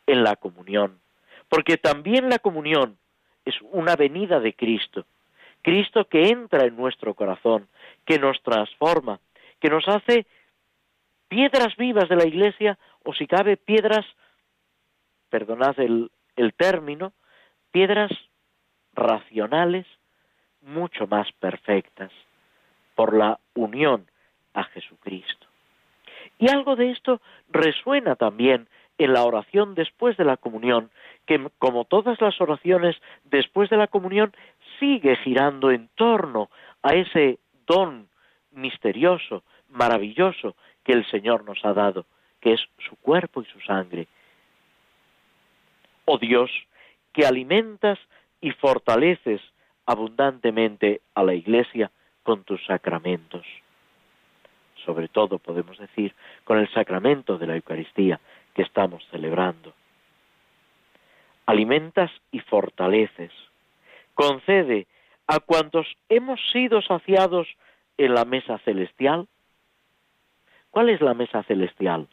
[0.07, 0.99] en la comunión,
[1.49, 2.97] porque también la comunión
[3.45, 5.05] es una venida de Cristo,
[5.61, 7.67] Cristo que entra en nuestro corazón,
[8.05, 9.19] que nos transforma,
[9.59, 10.27] que nos hace
[11.27, 14.05] piedras vivas de la Iglesia, o si cabe, piedras,
[15.29, 16.11] perdonad el,
[16.55, 17.13] término,
[17.71, 18.11] piedras
[18.93, 19.85] racionales
[20.61, 22.11] mucho más perfectas
[22.95, 24.07] por la unión
[24.53, 25.47] a Jesucristo.
[26.37, 30.89] Y algo de esto resuena también en la oración después de la comunión,
[31.25, 34.33] que como todas las oraciones después de la comunión
[34.79, 36.49] sigue girando en torno
[36.81, 38.07] a ese don
[38.51, 42.05] misterioso, maravilloso que el Señor nos ha dado,
[42.39, 44.07] que es su cuerpo y su sangre.
[46.05, 46.51] Oh Dios,
[47.11, 47.99] que alimentas
[48.39, 49.41] y fortaleces
[49.85, 51.91] abundantemente a la Iglesia
[52.23, 53.45] con tus sacramentos.
[54.85, 58.19] Sobre todo podemos decir con el sacramento de la Eucaristía
[58.55, 59.73] que estamos celebrando.
[61.45, 63.31] Alimentas y fortaleces.
[64.15, 64.87] Concede
[65.27, 67.47] a cuantos hemos sido saciados
[67.97, 69.27] en la mesa celestial.
[70.71, 72.07] ¿Cuál es la mesa celestial?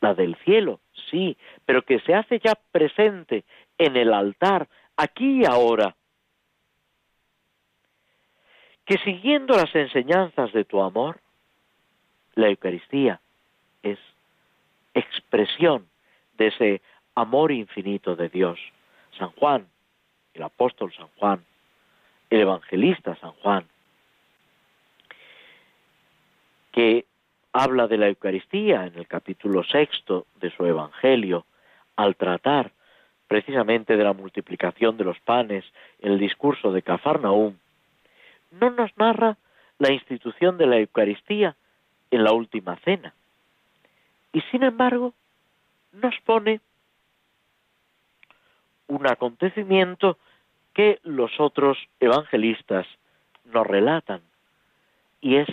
[0.00, 3.44] La del cielo, sí, pero que se hace ya presente
[3.76, 5.94] en el altar, aquí y ahora.
[8.86, 11.20] Que siguiendo las enseñanzas de tu amor,
[12.34, 13.20] la Eucaristía
[13.82, 13.98] es
[14.94, 15.86] expresión
[16.36, 16.82] de ese
[17.14, 18.58] amor infinito de Dios.
[19.18, 19.66] San Juan,
[20.34, 21.44] el apóstol San Juan,
[22.30, 23.66] el evangelista San Juan,
[26.72, 27.04] que
[27.52, 31.44] habla de la Eucaristía en el capítulo sexto de su Evangelio,
[31.96, 32.72] al tratar
[33.26, 35.64] precisamente de la multiplicación de los panes
[36.00, 37.56] en el discurso de Cafarnaúm,
[38.52, 39.36] no nos narra
[39.78, 41.56] la institución de la Eucaristía
[42.10, 43.14] en la última cena.
[44.32, 45.14] Y sin embargo,
[45.92, 46.60] nos pone
[48.86, 50.18] un acontecimiento
[50.74, 52.86] que los otros evangelistas
[53.44, 54.22] nos relatan,
[55.20, 55.48] y es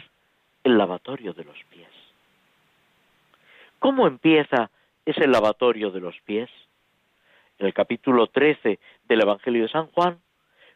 [0.63, 1.90] el lavatorio de los pies.
[3.80, 4.70] ¿Cómo empieza
[5.06, 6.50] ese lavatorio de los pies?
[7.60, 10.20] En el capítulo 13 del Evangelio de San Juan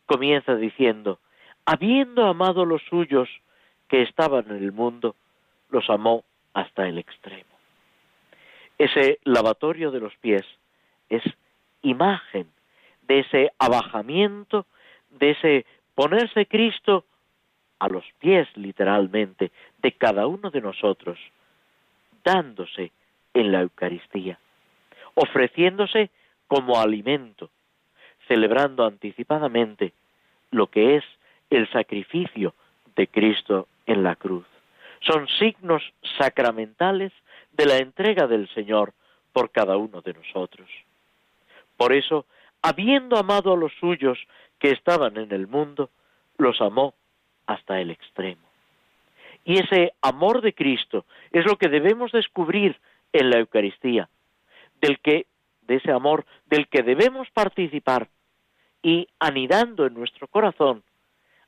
[0.06, 1.20] comienza diciendo,
[1.66, 3.30] habiendo amado los suyos
[3.88, 5.16] que estaban en el mundo,
[5.70, 7.51] los amó hasta el extremo.
[8.82, 10.42] Ese lavatorio de los pies
[11.08, 11.22] es
[11.84, 12.48] imagen
[13.04, 14.66] de ese abajamiento,
[15.12, 17.06] de ese ponerse Cristo
[17.78, 19.52] a los pies literalmente
[19.84, 21.20] de cada uno de nosotros,
[22.24, 22.92] dándose
[23.36, 24.40] en la Eucaristía,
[25.14, 26.10] ofreciéndose
[26.48, 27.52] como alimento,
[28.28, 29.94] celebrando anticipadamente
[30.50, 31.04] lo que es
[31.52, 32.56] el sacrificio
[32.96, 34.48] de Cristo en la cruz.
[35.02, 35.84] Son signos
[36.18, 37.14] sacramentales
[37.52, 38.94] de la entrega del Señor
[39.34, 40.70] por cada uno de nosotros.
[41.78, 42.26] Por eso,
[42.62, 44.18] habiendo amado a los suyos
[44.60, 45.90] que estaban en el mundo,
[46.38, 46.94] los amó
[47.48, 48.48] hasta el extremo.
[49.44, 52.80] Y ese amor de Cristo es lo que debemos descubrir
[53.12, 54.10] en la Eucaristía,
[54.80, 55.26] del que
[55.62, 58.10] de ese amor del que debemos participar
[58.84, 60.84] y anidando en nuestro corazón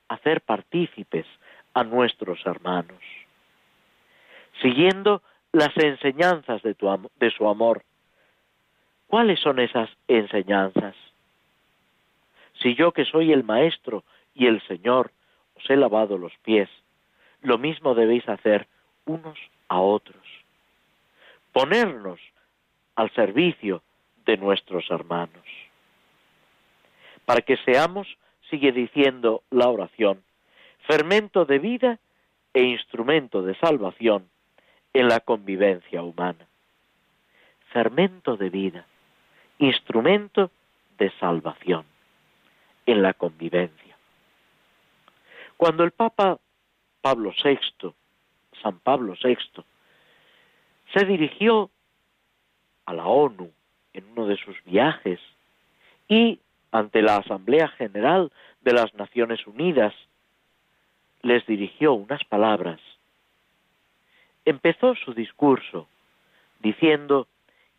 [0.08, 1.26] hacer partícipes
[1.74, 3.02] a nuestros hermanos.
[4.62, 5.22] Siguiendo
[5.54, 6.88] las enseñanzas de, tu,
[7.20, 7.84] de su amor.
[9.08, 10.96] ¿Cuáles son esas enseñanzas?
[12.62, 15.12] Si yo que soy el Maestro y el Señor
[15.56, 16.70] os he lavado los pies,
[17.42, 18.68] lo mismo debéis hacer
[19.06, 19.38] unos
[19.68, 20.24] a otros.
[21.52, 22.20] Ponernos
[22.96, 23.84] al servicio
[24.26, 25.46] de nuestros hermanos.
[27.26, 28.08] Para que seamos,
[28.50, 30.24] sigue diciendo la oración,
[30.88, 32.00] fermento de vida
[32.54, 34.33] e instrumento de salvación
[34.94, 36.48] en la convivencia humana.
[37.72, 38.86] Fermento de vida,
[39.58, 40.52] instrumento
[40.98, 41.86] de salvación
[42.86, 43.98] en la convivencia.
[45.58, 46.40] Cuando el Papa
[47.02, 47.94] Pablo VI,
[48.62, 49.64] San Pablo VI,
[50.94, 51.70] se dirigió
[52.86, 53.52] a la ONU
[53.94, 55.20] en uno de sus viajes
[56.08, 56.40] y
[56.72, 59.94] ante la Asamblea General de las Naciones Unidas
[61.22, 62.80] les dirigió unas palabras.
[64.46, 65.88] Empezó su discurso
[66.60, 67.28] diciendo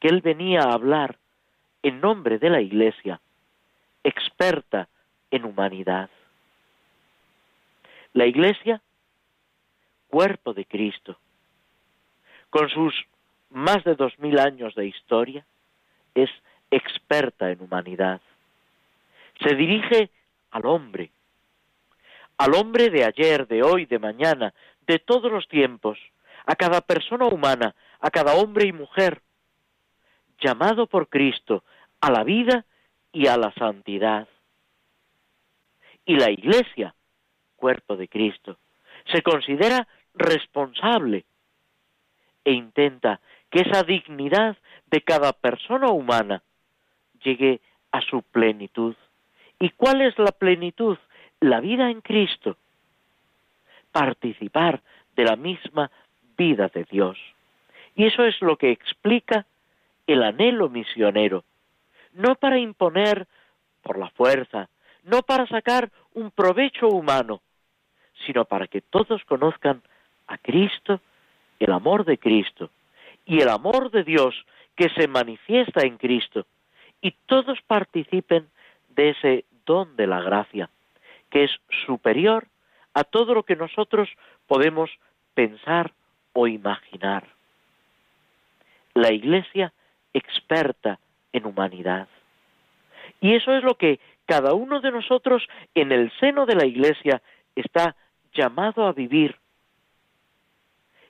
[0.01, 1.19] que él venía a hablar
[1.83, 3.21] en nombre de la Iglesia,
[4.03, 4.89] experta
[5.31, 6.11] en humanidad.
[8.13, 8.81] La Iglesia,
[10.09, 11.19] cuerpo de Cristo,
[12.51, 12.95] con sus
[13.51, 15.45] más de dos mil años de historia,
[16.15, 16.31] es
[16.71, 18.21] experta en humanidad.
[19.41, 20.11] Se dirige
[20.51, 21.11] al hombre,
[22.39, 24.55] al hombre de ayer, de hoy, de mañana,
[24.87, 25.99] de todos los tiempos,
[26.47, 29.23] a cada persona humana, a cada hombre y mujer,
[30.41, 31.65] llamado por Cristo
[32.01, 32.65] a la vida
[33.13, 34.29] y a la santidad.
[36.05, 36.95] Y la Iglesia,
[37.57, 38.59] cuerpo de Cristo,
[39.11, 41.25] se considera responsable
[42.45, 46.43] e intenta que esa dignidad de cada persona humana
[47.23, 48.95] llegue a su plenitud.
[49.59, 50.99] ¿Y cuál es la plenitud?
[51.41, 52.57] La vida en Cristo.
[53.93, 54.83] Participar
[55.17, 55.91] de la misma
[56.37, 57.19] vida de Dios.
[57.95, 59.47] Y eso es lo que explica
[60.07, 61.45] el anhelo misionero,
[62.13, 63.27] no para imponer
[63.83, 64.69] por la fuerza,
[65.05, 67.41] no para sacar un provecho humano,
[68.27, 69.83] sino para que todos conozcan
[70.27, 71.01] a Cristo,
[71.59, 72.71] el amor de Cristo
[73.25, 74.35] y el amor de Dios
[74.77, 76.47] que se manifiesta en Cristo,
[77.01, 78.49] y todos participen
[78.89, 80.71] de ese don de la gracia,
[81.31, 81.51] que es
[81.87, 82.47] superior
[82.93, 84.09] a todo lo que nosotros
[84.47, 84.91] podemos
[85.35, 85.93] pensar
[86.35, 87.25] o imaginar.
[88.93, 89.73] La Iglesia
[90.13, 90.99] experta
[91.33, 92.09] en humanidad.
[93.21, 97.23] Y eso es lo que cada uno de nosotros en el seno de la Iglesia
[97.55, 97.97] está
[98.35, 99.37] llamado a vivir.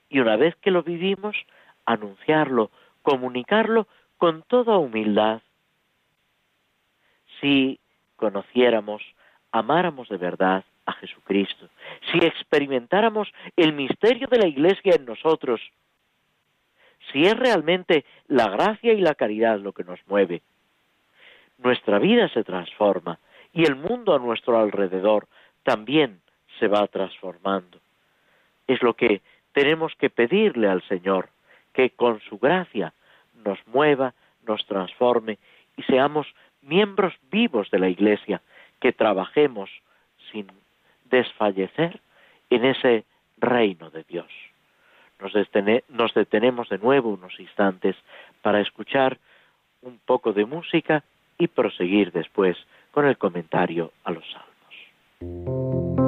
[0.08, 1.36] Y una vez que lo vivimos,
[1.84, 2.70] anunciarlo,
[3.02, 5.42] comunicarlo con toda humildad.
[7.40, 7.80] Si
[8.16, 9.02] conociéramos,
[9.50, 11.68] amáramos de verdad a Jesucristo,
[12.10, 15.60] si experimentáramos el misterio de la Iglesia en nosotros,
[17.12, 20.42] si es realmente la gracia y la caridad lo que nos mueve,
[21.58, 23.18] nuestra vida se transforma
[23.52, 25.28] y el mundo a nuestro alrededor
[25.62, 26.20] también
[26.58, 27.78] se va transformando.
[28.66, 31.28] Es lo que tenemos que pedirle al Señor,
[31.72, 32.92] que con su gracia
[33.44, 34.14] nos mueva,
[34.46, 35.38] nos transforme
[35.76, 36.26] y seamos
[36.62, 38.40] miembros vivos de la Iglesia,
[38.80, 39.70] que trabajemos
[40.32, 40.46] sin
[41.14, 42.00] desfallecer
[42.50, 43.04] en ese
[43.38, 44.26] reino de Dios.
[45.20, 47.96] Nos, detenemos de nuevo unos instantes
[48.42, 49.18] para escuchar
[49.80, 51.04] un poco de música
[51.38, 52.56] y proseguir después
[52.90, 56.03] con el comentario a los salmos.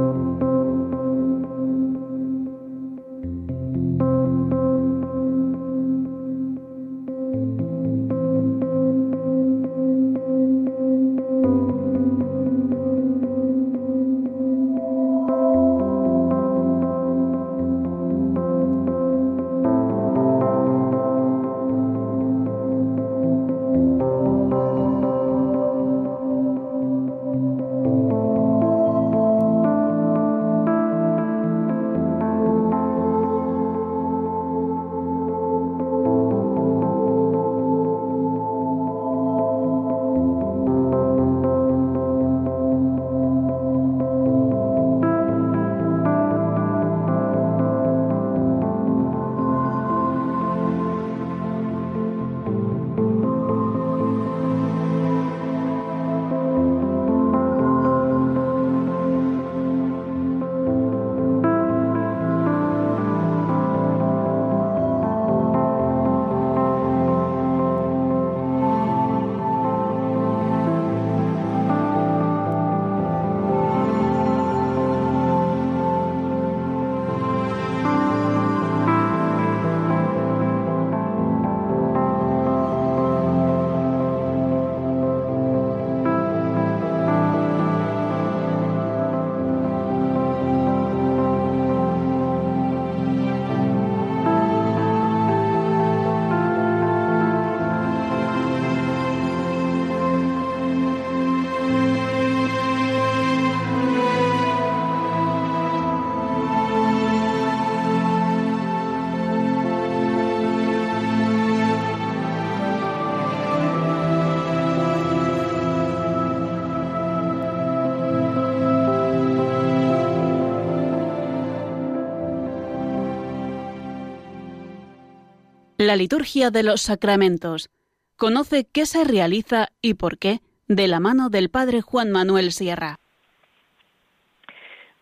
[125.86, 127.70] La liturgia de los sacramentos,
[128.16, 132.96] Conoce qué se realiza y por qué de la mano del Padre Juan Manuel Sierra.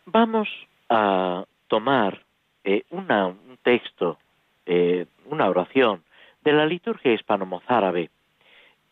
[0.04, 0.46] Vamos
[0.90, 2.22] a tomar
[2.64, 4.18] eh, un texto,
[4.66, 6.02] eh, una oración
[6.42, 8.10] de la liturgia hispano-mozárabe,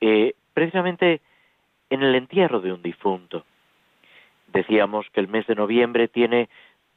[0.00, 1.20] eh, precisamente
[1.90, 3.44] en el entierro de un difunto.
[4.46, 6.48] Decíamos que el mes de noviembre tiene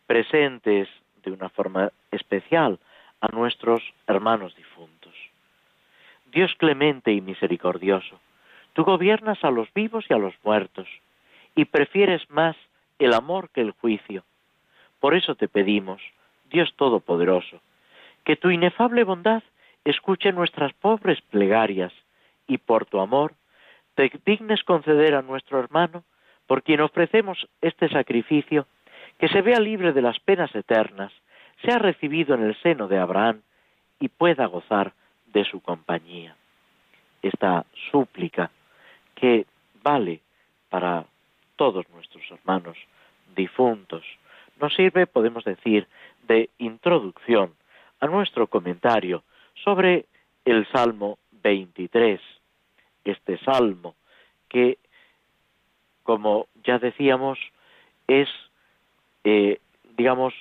[0.07, 0.87] presentes
[1.21, 2.79] de una forma especial
[3.25, 5.13] a nuestros hermanos difuntos.
[6.31, 8.19] Dios clemente y misericordioso,
[8.73, 10.87] tú gobiernas a los vivos y a los muertos,
[11.55, 12.55] y prefieres más
[12.99, 14.23] el amor que el juicio.
[14.99, 16.01] Por eso te pedimos,
[16.49, 17.61] Dios Todopoderoso,
[18.23, 19.43] que tu inefable bondad
[19.85, 21.93] escuche nuestras pobres plegarias,
[22.47, 23.33] y por tu amor
[23.95, 26.03] te dignes conceder a nuestro hermano,
[26.47, 28.67] por quien ofrecemos este sacrificio,
[29.17, 31.11] que se vea libre de las penas eternas,
[31.63, 33.41] sea recibido en el seno de Abraham
[33.99, 34.93] y pueda gozar
[35.27, 36.35] de su compañía.
[37.21, 38.51] Esta súplica
[39.15, 39.45] que
[39.83, 40.21] vale
[40.69, 41.05] para
[41.55, 42.77] todos nuestros hermanos
[43.35, 44.03] difuntos,
[44.59, 45.87] nos sirve, podemos decir,
[46.27, 47.53] de introducción
[47.99, 49.23] a nuestro comentario
[49.63, 50.05] sobre
[50.45, 52.19] el Salmo 23,
[53.03, 53.95] este salmo
[54.49, 54.77] que,
[56.03, 57.39] como ya decíamos,
[58.07, 58.29] es,
[59.23, 59.59] eh,
[59.97, 60.33] digamos,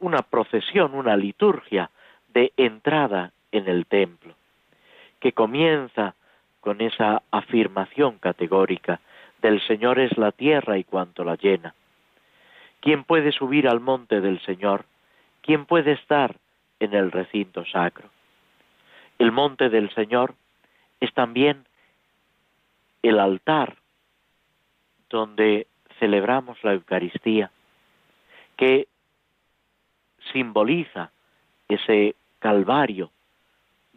[0.00, 1.90] una procesión, una liturgia
[2.28, 4.34] de entrada en el templo,
[5.20, 6.14] que comienza
[6.60, 9.00] con esa afirmación categórica
[9.40, 11.74] del Señor es la tierra y cuanto la llena.
[12.80, 14.86] ¿Quién puede subir al monte del Señor?
[15.42, 16.36] ¿Quién puede estar
[16.80, 18.08] en el recinto sacro?
[19.18, 20.34] El monte del Señor
[21.00, 21.66] es también
[23.02, 23.76] el altar
[25.10, 25.66] donde
[25.98, 27.50] celebramos la Eucaristía,
[28.56, 28.88] que
[30.32, 31.10] simboliza
[31.68, 33.10] ese Calvario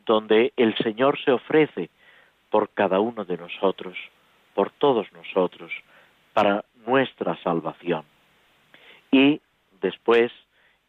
[0.06, 1.90] donde el Señor se ofrece
[2.50, 3.98] por cada uno de nosotros,
[4.56, 5.72] por todos nosotros,
[6.34, 8.06] para nuestra salvación.
[9.12, 9.42] Y
[9.82, 10.32] después,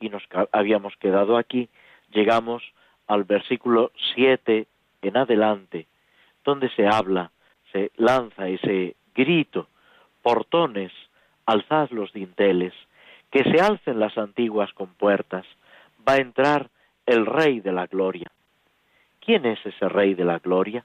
[0.00, 0.22] y nos
[0.52, 1.68] habíamos quedado aquí,
[2.12, 2.62] llegamos
[3.08, 4.66] al versículo 7
[5.02, 5.86] en adelante,
[6.44, 7.32] donde se habla,
[7.72, 9.68] se lanza ese grito,
[10.22, 10.92] portones,
[11.44, 12.72] alzad los dinteles,
[13.30, 15.44] que se alcen las antiguas compuertas,
[16.06, 16.70] va a entrar
[17.06, 18.30] el Rey de la Gloria.
[19.20, 20.84] ¿Quién es ese Rey de la Gloria?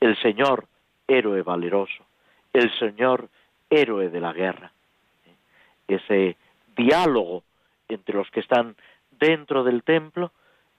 [0.00, 0.66] El Señor,
[1.06, 2.04] héroe valeroso,
[2.52, 3.28] el Señor,
[3.70, 4.72] héroe de la guerra.
[5.86, 6.36] Ese
[6.76, 7.44] diálogo
[7.88, 8.76] entre los que están
[9.12, 10.32] dentro del templo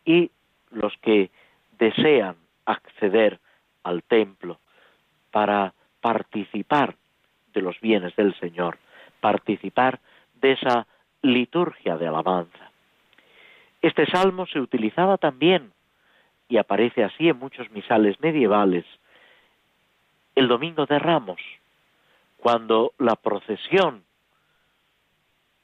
[0.03, 0.31] y
[0.71, 1.29] los que
[1.77, 2.35] desean
[2.65, 3.39] acceder
[3.83, 4.59] al templo
[5.31, 6.95] para participar
[7.53, 8.77] de los bienes del Señor,
[9.21, 9.99] participar
[10.35, 10.87] de esa
[11.25, 12.71] liturgia de alabanza.
[13.81, 15.71] Este salmo se utilizaba también,
[16.47, 18.85] y aparece así en muchos misales medievales,
[20.35, 21.39] el domingo de Ramos,
[22.37, 24.03] cuando la procesión,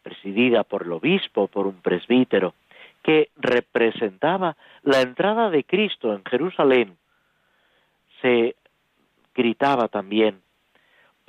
[0.01, 2.55] presidida por el obispo, por un presbítero,
[3.03, 6.97] que representaba la entrada de Cristo en Jerusalén,
[8.21, 8.55] se
[9.35, 10.41] gritaba también,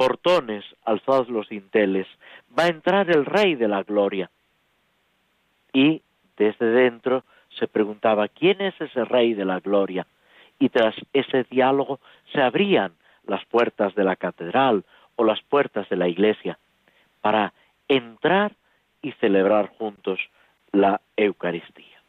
[0.02, 2.08] portones, alzad los dinteles,
[2.58, 4.32] va a entrar el Rey de la Gloria.
[5.72, 6.02] Y
[6.36, 7.22] desde dentro
[7.56, 10.04] se preguntaba, ¿quién es ese Rey de la Gloria?
[10.58, 12.00] Y tras ese diálogo
[12.32, 12.94] se abrían
[13.28, 14.84] las puertas de la catedral
[15.14, 16.58] o las puertas de la iglesia
[17.20, 17.52] para
[17.86, 18.56] entrar
[19.02, 20.18] y celebrar juntos
[20.72, 22.02] la Eucaristía.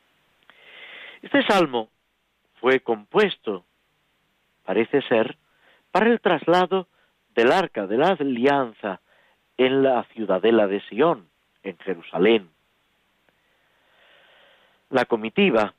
[1.22, 1.90] Este salmo
[2.60, 3.66] fue compuesto,
[4.66, 5.38] parece ser,
[5.92, 6.88] para el traslado
[7.36, 9.02] del arca de la alianza
[9.58, 11.28] en la ciudadela de Sion,
[11.64, 12.50] en Jerusalén.
[14.90, 15.74] La comitiva,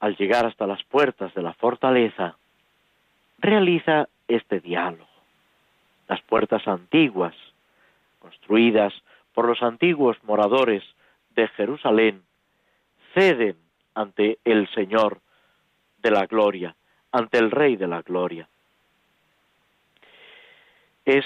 [0.00, 2.36] al llegar hasta las puertas de la fortaleza,
[3.38, 5.08] realiza este diálogo.
[6.08, 7.34] Las puertas antiguas,
[8.18, 8.92] construidas
[9.34, 10.82] por los antiguos moradores
[11.30, 12.22] de Jerusalén,
[13.14, 13.56] ceden
[13.94, 15.20] ante el Señor
[15.98, 16.74] de la gloria,
[17.10, 18.48] ante el Rey de la gloria.
[21.04, 21.24] Es,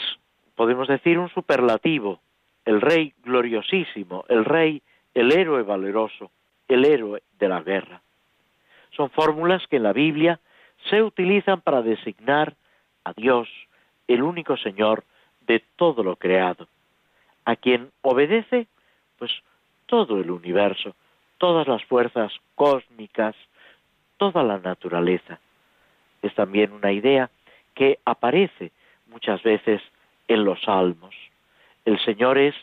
[0.55, 2.21] podemos decir, un superlativo,
[2.65, 4.83] el Rey gloriosísimo, el Rey,
[5.15, 6.31] el héroe valeroso,
[6.69, 8.01] el héroe de la guerra.
[8.91, 10.41] Son fórmulas que en la Biblia
[10.91, 12.55] se utilizan para designar
[13.05, 13.49] a Dios,
[14.09, 15.05] el único Señor
[15.47, 16.69] de todo lo creado,
[17.45, 18.67] a quien obedece,
[19.19, 19.33] pues,
[19.87, 20.95] todo el universo,
[21.39, 23.37] todas las fuerzas cósmicas,
[24.17, 25.39] toda la naturaleza.
[26.23, 27.31] Es también una idea
[27.75, 28.73] que aparece
[29.17, 29.81] muchas veces
[30.29, 31.15] en los salmos.
[31.87, 32.55] El Señor es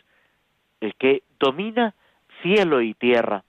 [0.82, 1.96] el que domina
[2.44, 3.44] cielo y tierra.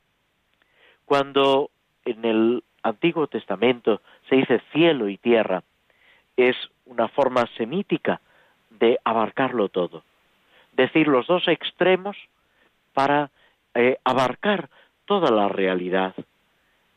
[1.05, 1.69] Cuando
[2.07, 4.01] en el Antiguo Testamento
[4.31, 5.63] se dice cielo y tierra,
[6.39, 8.23] es una forma semítica
[8.71, 10.03] de abarcarlo todo.
[10.73, 12.17] Decir los dos extremos
[12.95, 13.31] para
[13.75, 14.71] eh, abarcar
[15.05, 16.15] toda la realidad.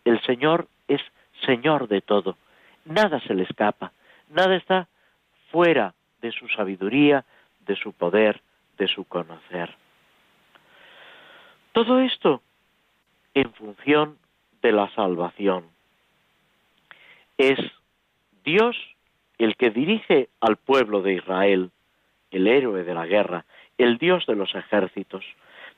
[0.05, 1.01] El Señor es
[1.45, 2.38] Señor de todo.
[2.86, 3.91] Nada se le escapa.
[4.30, 4.88] Nada está
[5.51, 7.26] fuera de su sabiduría,
[7.65, 8.41] de su poder,
[8.78, 9.76] de su conocer.
[11.72, 12.41] Todo esto
[13.34, 14.18] en función
[14.61, 15.65] de la salvación.
[17.38, 17.59] Es
[18.43, 18.76] Dios
[19.38, 21.70] el que dirige al pueblo de Israel,
[22.32, 23.45] el héroe de la guerra,
[23.78, 25.24] el Dios de los ejércitos.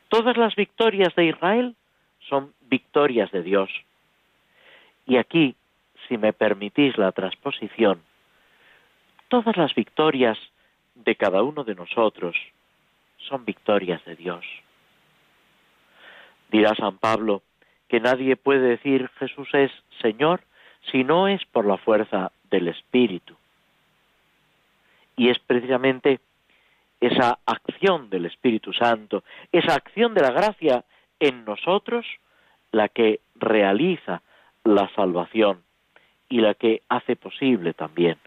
[0.08, 1.76] Todas las victorias de Israel
[2.30, 3.70] son victorias de Dios.
[5.06, 5.56] Y aquí,
[6.08, 8.02] si me permitís la transposición,
[9.30, 10.38] todas las victorias
[10.96, 12.36] de cada uno de nosotros
[13.18, 14.44] son victorias de Dios.
[16.52, 17.44] Dirá San Pablo
[17.88, 19.72] que nadie puede decir Jesús es
[20.02, 20.42] Señor
[20.92, 23.36] si no es por la fuerza del Espíritu.
[25.16, 26.20] Y es precisamente
[27.00, 30.84] esa acción del Espíritu Santo, esa acción de la gracia
[31.20, 32.06] en nosotros,
[32.72, 34.22] la que realiza
[34.64, 35.64] la salvación
[36.30, 38.18] y la que hace posible también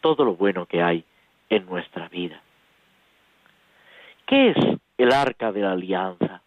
[0.00, 1.04] todo lo bueno que hay
[1.48, 2.40] en nuestra vida.
[4.26, 4.56] ¿Qué es
[4.98, 6.42] el arca de la alianza?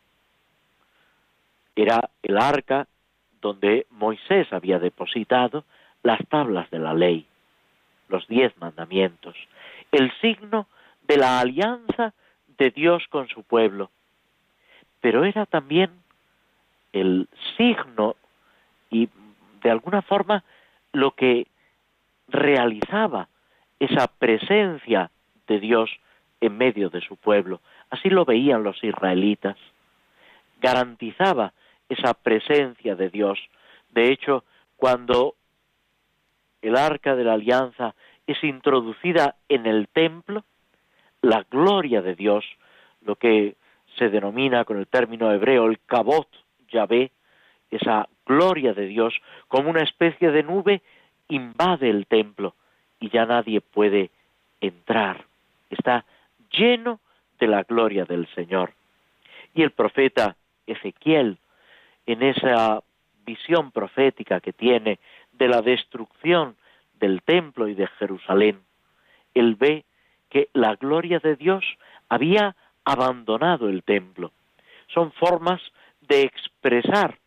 [1.75, 2.87] Era el arca
[3.41, 5.65] donde Moisés había depositado
[6.01, 7.25] las tablas de la ley,
[8.07, 9.35] los diez mandamientos,
[9.91, 10.67] el signo
[11.07, 12.13] de la alianza
[12.57, 13.91] de Dios con su pueblo.
[15.01, 15.91] Pero era también
[16.93, 17.27] el
[17.57, 18.15] signo
[18.89, 19.09] y
[19.61, 20.43] de alguna forma
[20.93, 21.47] lo que
[22.27, 23.27] realizaba
[23.79, 25.11] esa presencia
[25.47, 25.89] de Dios
[26.41, 27.61] en medio de su pueblo.
[27.89, 29.57] Así lo veían los israelitas.
[30.61, 31.53] Garantizaba
[31.89, 33.39] esa presencia de Dios.
[33.91, 34.43] De hecho,
[34.77, 35.35] cuando
[36.61, 37.95] el arca de la alianza
[38.25, 40.43] es introducida en el templo,
[41.21, 42.45] la gloria de Dios,
[43.01, 43.55] lo que
[43.97, 46.27] se denomina con el término hebreo el kabot
[46.69, 47.11] Yahvé,
[47.69, 49.13] esa gloria de Dios,
[49.47, 50.81] como una especie de nube,
[51.27, 52.55] invade el templo
[53.03, 54.11] y ya nadie puede
[54.61, 55.25] entrar.
[55.69, 56.05] Está
[56.49, 57.01] lleno
[57.37, 58.71] de la gloria del Señor.
[59.53, 61.37] Y el profeta Ezequiel,
[62.05, 62.81] en esa
[63.25, 64.99] visión profética que tiene
[65.33, 66.55] de la destrucción
[66.97, 68.61] del templo y de Jerusalén,
[69.33, 69.83] él ve
[70.29, 71.65] que la gloria de Dios
[72.07, 74.31] había abandonado el templo.
[74.87, 75.61] Son formas
[75.99, 77.17] de expresar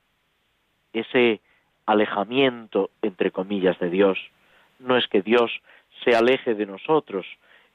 [0.95, 1.43] ese
[1.85, 4.19] alejamiento, entre comillas, de Dios.
[4.79, 5.51] No es que Dios
[6.05, 7.27] se aleje de nosotros,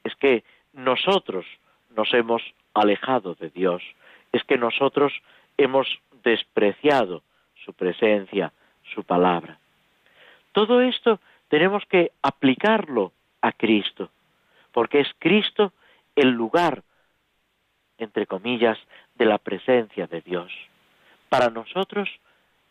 [0.04, 0.44] es que
[0.74, 1.46] nosotros
[1.96, 2.42] nos hemos
[2.74, 3.84] alejado de Dios,
[4.32, 5.14] es que nosotros
[5.58, 5.88] hemos
[6.24, 7.24] despreciado
[7.66, 8.54] su presencia,
[8.94, 9.60] su palabra.
[10.52, 14.10] Todo esto tenemos que aplicarlo a Cristo,
[14.72, 15.74] porque es Cristo
[16.16, 16.84] el lugar,
[17.98, 18.78] entre comillas,
[19.16, 20.52] de la presencia de Dios.
[21.30, 22.10] Para nosotros,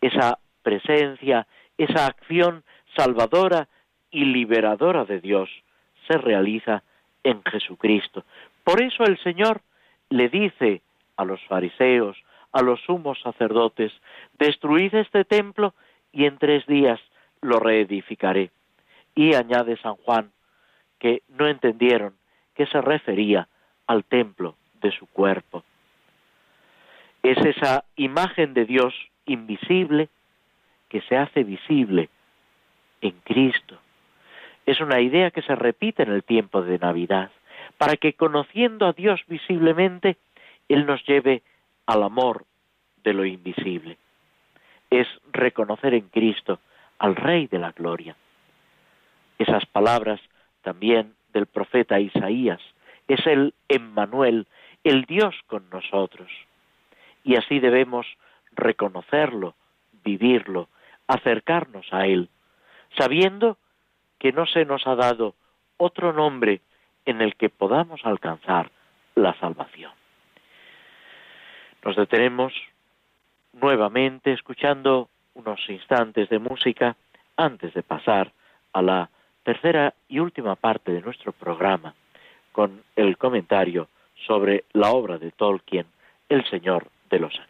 [0.00, 1.46] esa presencia,
[1.78, 2.64] esa acción
[2.96, 3.68] salvadora
[4.10, 5.50] y liberadora de Dios
[6.08, 6.82] se realiza
[7.22, 8.24] en Jesucristo.
[8.64, 9.62] Por eso el Señor
[10.08, 10.82] le dice
[11.16, 12.16] a los fariseos,
[12.52, 13.92] a los sumos sacerdotes,
[14.38, 15.74] destruid este templo
[16.12, 17.00] y en tres días
[17.40, 18.50] lo reedificaré.
[19.14, 20.32] Y añade San Juan
[20.98, 22.14] que no entendieron
[22.54, 23.48] que se refería
[23.86, 25.64] al templo de su cuerpo.
[27.22, 28.94] Es esa imagen de Dios
[29.26, 30.08] invisible
[30.88, 32.08] que se hace visible
[33.00, 33.78] en Cristo.
[34.70, 37.32] Es una idea que se repite en el tiempo de Navidad,
[37.76, 40.16] para que conociendo a Dios visiblemente,
[40.68, 41.42] Él nos lleve
[41.86, 42.44] al amor
[43.02, 43.96] de lo invisible.
[44.88, 46.60] Es reconocer en Cristo
[47.00, 48.14] al Rey de la Gloria.
[49.40, 50.20] Esas palabras
[50.62, 52.60] también del profeta Isaías,
[53.08, 54.46] es el Emmanuel,
[54.84, 56.30] el Dios con nosotros.
[57.24, 58.06] Y así debemos
[58.52, 59.56] reconocerlo,
[60.04, 60.68] vivirlo,
[61.08, 62.28] acercarnos a Él,
[62.96, 63.58] sabiendo
[64.20, 65.34] que no se nos ha dado
[65.78, 66.60] otro nombre
[67.06, 68.70] en el que podamos alcanzar
[69.16, 69.92] la salvación.
[71.82, 72.52] Nos detenemos
[73.54, 76.96] nuevamente escuchando unos instantes de música
[77.36, 78.32] antes de pasar
[78.74, 79.10] a la
[79.42, 81.94] tercera y última parte de nuestro programa
[82.52, 83.88] con el comentario
[84.26, 85.86] sobre la obra de Tolkien,
[86.28, 87.49] El Señor de los Anillos.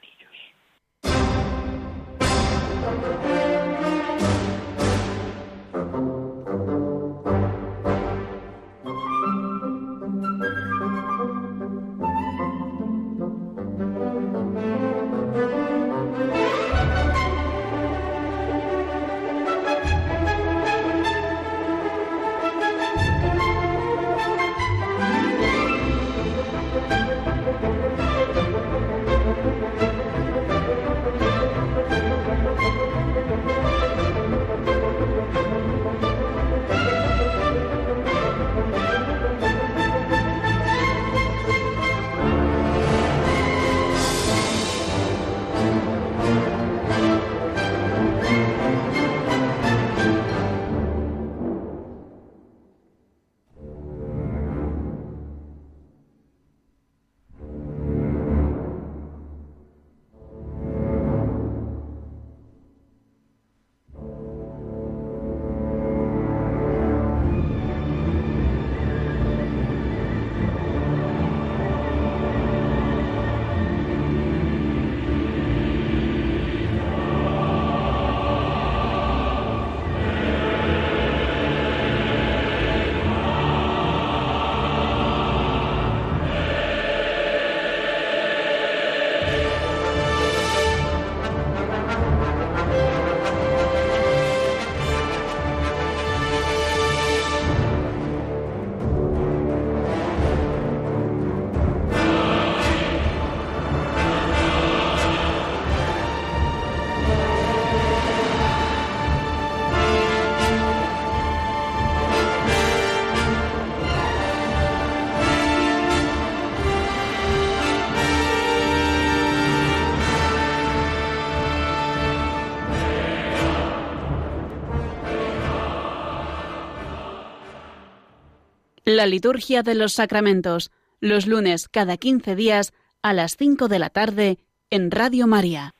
[128.96, 132.72] La liturgia de los sacramentos, los lunes cada 15 días
[133.02, 134.38] a las 5 de la tarde
[134.68, 135.74] en Radio María.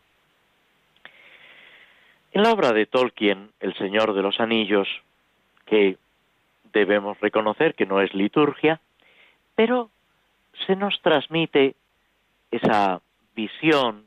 [2.30, 4.86] En la obra de Tolkien, El Señor de los Anillos,
[5.66, 5.98] que
[6.72, 8.80] debemos reconocer que no es liturgia,
[9.56, 9.90] pero
[10.64, 11.74] se nos transmite
[12.52, 13.00] esa
[13.34, 14.06] visión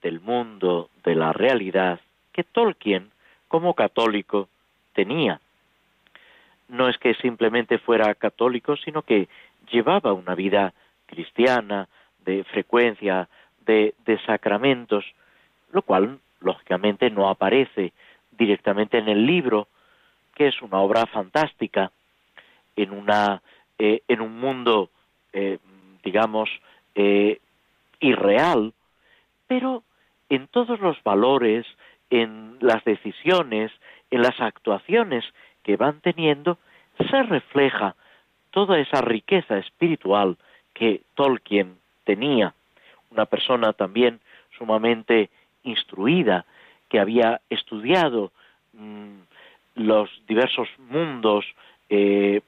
[0.00, 2.00] del mundo, de la realidad,
[2.32, 3.10] que Tolkien,
[3.48, 4.48] como católico,
[4.94, 5.42] tenía.
[6.70, 9.28] No es que simplemente fuera católico, sino que
[9.70, 10.72] llevaba una vida
[11.06, 11.88] cristiana,
[12.24, 13.28] de frecuencia,
[13.66, 15.04] de, de sacramentos,
[15.72, 17.92] lo cual lógicamente no aparece
[18.30, 19.68] directamente en el libro,
[20.34, 21.90] que es una obra fantástica
[22.76, 23.42] en una
[23.78, 24.90] eh, en un mundo
[25.32, 25.58] eh,
[26.02, 26.48] digamos
[26.94, 27.40] eh,
[28.00, 28.72] irreal,
[29.46, 29.82] pero
[30.28, 31.66] en todos los valores,
[32.08, 33.72] en las decisiones,
[34.10, 35.24] en las actuaciones
[35.62, 36.58] que van teniendo,
[37.10, 37.94] se refleja
[38.50, 40.36] toda esa riqueza espiritual
[40.74, 42.54] que Tolkien tenía,
[43.10, 44.20] una persona también
[44.56, 45.30] sumamente
[45.62, 46.44] instruida,
[46.88, 48.32] que había estudiado
[48.72, 49.20] mm,
[49.76, 51.44] los diversos mundos
[51.88, 52.40] eh,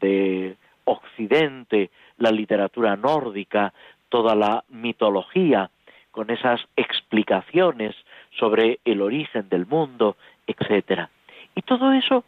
[0.00, 3.72] de Occidente, la literatura nórdica,
[4.08, 5.70] toda la mitología,
[6.10, 7.94] con esas explicaciones
[8.38, 11.10] sobre el origen del mundo, etcétera.
[11.54, 12.24] Y todo eso,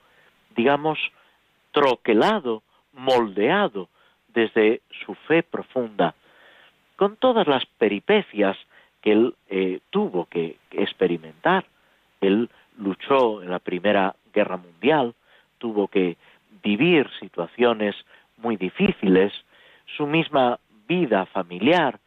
[0.58, 0.98] digamos,
[1.70, 3.88] troquelado, moldeado
[4.26, 6.16] desde su fe profunda,
[6.96, 8.56] con todas las peripecias
[9.00, 11.64] que él eh, tuvo que experimentar.
[12.20, 15.14] Él luchó en la Primera Guerra Mundial,
[15.58, 16.16] tuvo que
[16.60, 17.94] vivir situaciones
[18.36, 19.32] muy difíciles,
[19.96, 22.00] su misma vida familiar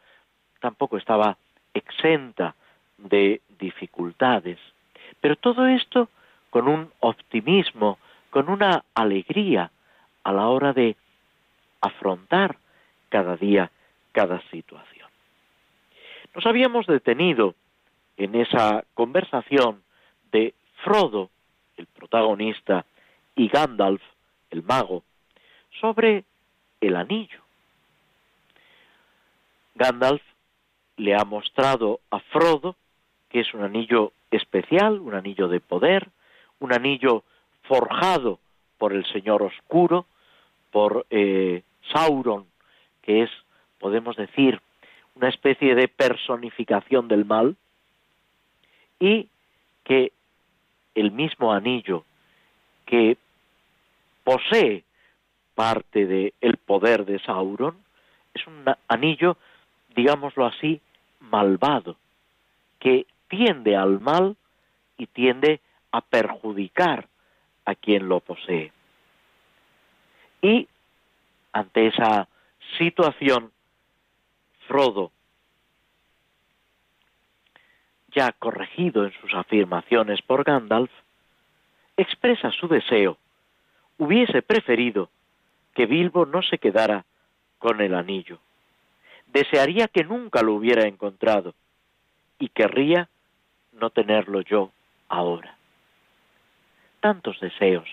[0.60, 1.38] tampoco estaba
[1.74, 2.54] exenta
[2.98, 4.60] de dificultades.
[5.22, 6.10] Pero todo esto
[6.50, 7.98] con un optimismo,
[8.32, 9.70] con una alegría
[10.24, 10.96] a la hora de
[11.82, 12.58] afrontar
[13.10, 13.70] cada día
[14.12, 15.08] cada situación.
[16.34, 17.54] Nos habíamos detenido
[18.18, 19.84] en esa conversación
[20.32, 20.54] de
[20.84, 21.30] Frodo,
[21.78, 22.86] el protagonista,
[23.36, 24.02] y Gandalf,
[24.50, 25.04] el mago,
[25.80, 26.26] sobre
[26.80, 27.40] el anillo.
[29.76, 30.22] Gandalf
[30.98, 32.76] le ha mostrado a Frodo
[33.30, 36.10] que es un anillo especial, un anillo de poder,
[36.60, 37.24] un anillo
[37.72, 38.40] forjado
[38.78, 40.06] por el Señor Oscuro,
[40.72, 41.64] por eh,
[41.94, 42.46] Sauron,
[43.02, 43.30] que es,
[43.80, 44.60] podemos decir,
[45.16, 47.56] una especie de personificación del mal,
[49.00, 49.30] y
[49.86, 50.12] que
[50.96, 52.04] el mismo anillo
[52.86, 53.16] que
[54.26, 54.84] posee
[55.56, 57.78] parte del el poder de Sauron,
[58.34, 59.38] es un anillo,
[59.96, 60.82] digámoslo así,
[61.22, 61.96] malvado,
[62.80, 64.36] que tiende al mal
[64.98, 65.62] y tiende
[65.94, 67.08] a perjudicar
[67.66, 68.72] a quien lo posee.
[70.42, 70.68] Y
[71.54, 72.28] ante esa
[72.78, 73.52] situación,
[74.68, 75.12] Frodo,
[78.14, 80.92] ya corregido en sus afirmaciones por Gandalf,
[81.98, 83.18] expresa su deseo,
[83.98, 85.10] hubiese preferido
[85.74, 87.06] que Bilbo no se quedara
[87.60, 88.40] con el anillo.
[89.28, 91.54] Desearía que nunca lo hubiera encontrado
[92.40, 93.08] y querría
[93.74, 94.72] no tenerlo yo
[95.08, 95.56] ahora.
[97.02, 97.90] Tantos deseos,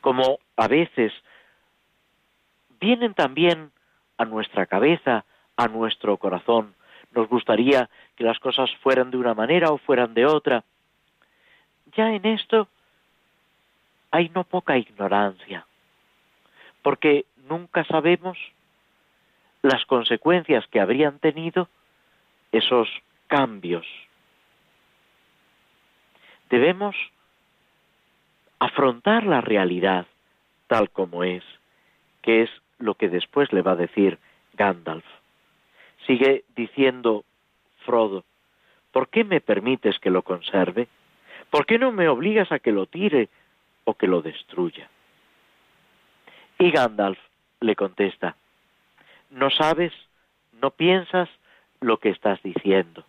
[0.00, 1.12] como a veces
[2.80, 3.70] vienen también
[4.16, 5.24] a nuestra cabeza,
[5.56, 6.74] a nuestro corazón.
[7.12, 10.64] Nos gustaría que las cosas fueran de una manera o fueran de otra.
[11.96, 12.68] Ya en esto
[14.10, 15.66] hay no poca ignorancia
[16.88, 18.38] porque nunca sabemos
[19.62, 21.68] las consecuencias que habrían tenido
[22.52, 22.88] esos
[23.26, 23.86] cambios.
[26.48, 26.96] Debemos
[28.58, 30.06] afrontar la realidad
[30.66, 31.42] tal como es,
[32.22, 34.18] que es lo que después le va a decir
[34.54, 35.04] Gandalf.
[36.06, 37.24] Sigue diciendo
[37.84, 38.24] Frodo,
[38.92, 40.88] ¿por qué me permites que lo conserve?
[41.50, 43.28] ¿Por qué no me obligas a que lo tire
[43.84, 44.88] o que lo destruya?
[46.58, 47.18] Y Gandalf
[47.60, 48.36] le contesta,
[49.30, 49.92] no sabes,
[50.60, 51.28] no piensas
[51.80, 53.04] lo que estás diciendo.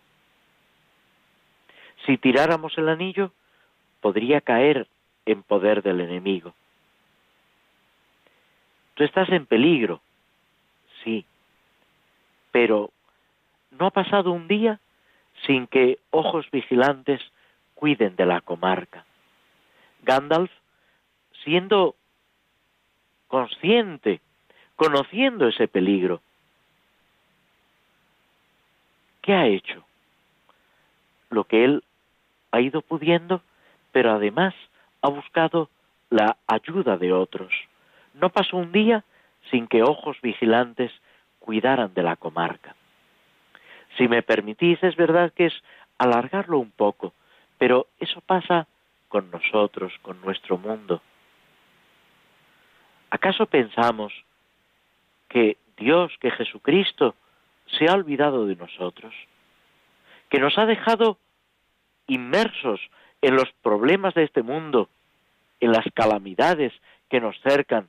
[2.06, 3.32] Si tiráramos el anillo,
[4.00, 4.86] podría caer
[5.26, 6.54] en poder del enemigo.
[8.94, 10.00] Tú estás en peligro,
[11.02, 11.24] sí,
[12.50, 12.90] pero
[13.70, 14.80] no ha pasado un día
[15.46, 17.20] sin que ojos vigilantes
[17.74, 19.04] cuiden de la comarca.
[20.02, 20.50] Gandalf,
[21.44, 21.94] siendo
[23.28, 24.20] consciente,
[24.76, 26.20] conociendo ese peligro.
[29.22, 29.84] ¿Qué ha hecho?
[31.30, 31.84] Lo que él
[32.50, 33.42] ha ido pudiendo,
[33.92, 34.54] pero además
[35.02, 35.70] ha buscado
[36.10, 37.52] la ayuda de otros,
[38.14, 39.04] No pasó un día
[39.50, 40.90] sin que ojos vigilantes
[41.38, 42.74] cuidaran de la comarca.
[43.96, 45.54] Si me permitís, es verdad que es
[45.96, 47.14] alargarlo un poco,
[47.56, 48.66] pero eso pasa
[49.08, 51.02] con nosotros, con nuestro mundo.
[53.10, 54.12] ¿Acaso pensamos
[55.28, 57.14] que Dios, que Jesucristo,
[57.78, 59.14] se ha olvidado de nosotros?
[60.28, 61.18] ¿Que nos ha dejado
[62.06, 62.80] inmersos
[63.22, 64.88] en los problemas de este mundo,
[65.60, 66.72] en las calamidades
[67.08, 67.88] que nos cercan,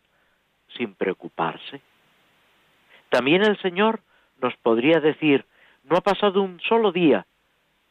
[0.78, 1.82] sin preocuparse?
[3.10, 4.02] También el Señor
[4.42, 5.46] nos podría decir,
[5.84, 7.26] no ha pasado un solo día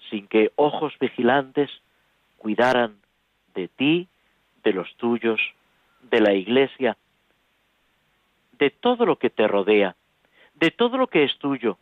[0.09, 1.71] sin que ojos vigilantes
[2.39, 2.97] cuidaran
[3.55, 4.09] de ti,
[4.65, 5.41] de los tuyos,
[6.03, 6.97] de la iglesia,
[8.59, 9.97] de todo lo que te rodea,
[10.55, 11.79] de todo lo que es tuyo,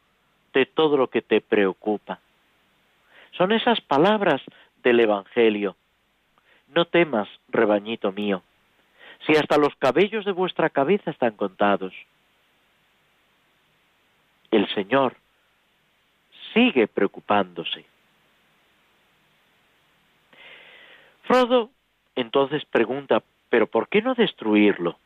[0.52, 2.20] de todo lo que te preocupa.
[3.32, 4.42] Son esas palabras
[4.82, 5.76] del Evangelio.
[6.68, 8.42] No temas, rebañito mío,
[9.26, 11.94] si hasta los cabellos de vuestra cabeza están contados.
[14.50, 15.16] El Señor
[16.52, 17.84] sigue preocupándose.
[21.24, 21.70] Frodo
[22.16, 24.98] entonces pregunta, ¿pero por qué no destruirlo?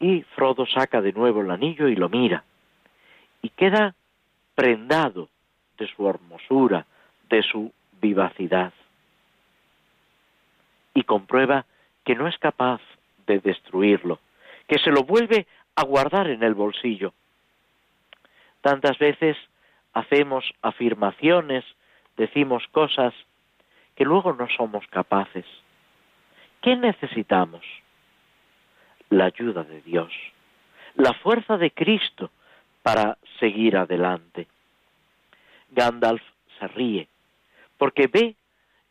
[0.00, 2.44] Y Frodo saca de nuevo el anillo y lo mira,
[3.40, 3.94] y queda
[4.54, 5.28] prendado
[5.78, 6.86] de su hermosura,
[7.30, 7.72] de su
[8.04, 8.74] vivacidad,
[10.92, 11.64] y comprueba
[12.04, 12.82] que no es capaz
[13.26, 14.18] de destruirlo,
[14.68, 17.14] que se lo vuelve a guardar en el bolsillo.
[18.60, 19.38] Tantas veces
[19.94, 21.64] hacemos afirmaciones,
[22.18, 23.14] decimos cosas
[23.96, 25.46] que luego no somos capaces.
[26.60, 27.64] ¿Qué necesitamos?
[29.08, 30.12] La ayuda de Dios,
[30.96, 32.30] la fuerza de Cristo
[32.82, 34.46] para seguir adelante.
[35.70, 36.22] Gandalf
[36.58, 37.08] se ríe
[37.78, 38.36] porque ve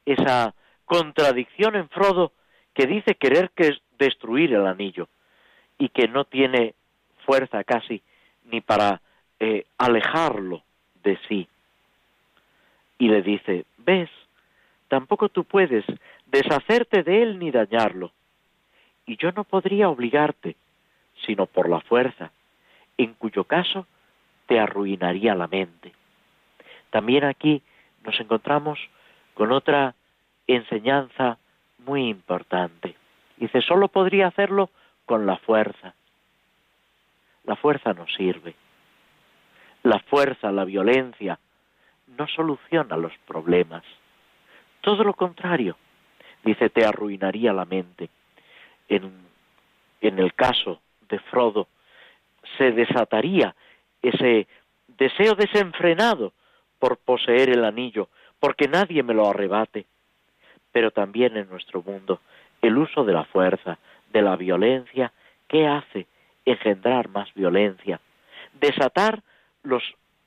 [0.05, 0.53] esa
[0.85, 2.33] contradicción en Frodo
[2.73, 5.07] que dice querer que destruir el anillo
[5.77, 6.75] y que no tiene
[7.25, 8.01] fuerza casi
[8.45, 9.01] ni para
[9.39, 10.63] eh, alejarlo
[11.03, 11.47] de sí.
[12.97, 14.09] Y le dice, ves,
[14.87, 15.85] tampoco tú puedes
[16.25, 18.11] deshacerte de él ni dañarlo.
[19.05, 20.55] Y yo no podría obligarte,
[21.25, 22.31] sino por la fuerza,
[22.97, 23.87] en cuyo caso
[24.47, 25.93] te arruinaría la mente.
[26.89, 27.61] También aquí
[28.03, 28.79] nos encontramos
[29.33, 29.95] con otra
[30.47, 31.37] enseñanza
[31.79, 32.95] muy importante.
[33.37, 34.69] Dice, solo podría hacerlo
[35.05, 35.93] con la fuerza.
[37.45, 38.55] La fuerza no sirve.
[39.83, 41.39] La fuerza, la violencia,
[42.17, 43.83] no soluciona los problemas.
[44.81, 45.77] Todo lo contrario,
[46.43, 48.09] dice, te arruinaría la mente.
[48.87, 49.11] En,
[50.01, 51.67] en el caso de Frodo,
[52.57, 53.55] se desataría
[54.01, 54.47] ese
[54.87, 56.33] deseo desenfrenado
[56.83, 58.09] por poseer el anillo,
[58.41, 59.85] porque nadie me lo arrebate.
[60.73, 62.19] Pero también en nuestro mundo,
[62.61, 63.77] el uso de la fuerza,
[64.11, 65.13] de la violencia,
[65.47, 66.07] ¿qué hace?
[66.43, 68.01] Engendrar más violencia,
[68.59, 69.23] desatar
[69.63, 69.81] los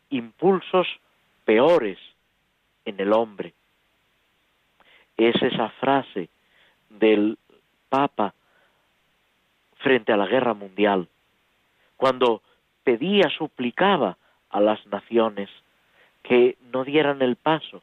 [0.09, 0.89] impulsos
[1.45, 1.99] peores
[2.87, 3.53] en el hombre,
[5.19, 6.31] es esa frase
[6.89, 7.37] del
[7.91, 8.33] Papa
[9.81, 11.07] frente a la guerra mundial,
[11.99, 12.41] cuando
[12.83, 14.17] pedía, suplicaba
[14.49, 15.51] a las naciones
[16.29, 17.83] que no dieran el paso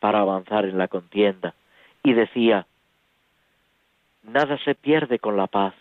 [0.00, 1.54] para avanzar en la contienda,
[2.02, 2.66] y decía,
[4.22, 5.74] nada se pierde con la paz,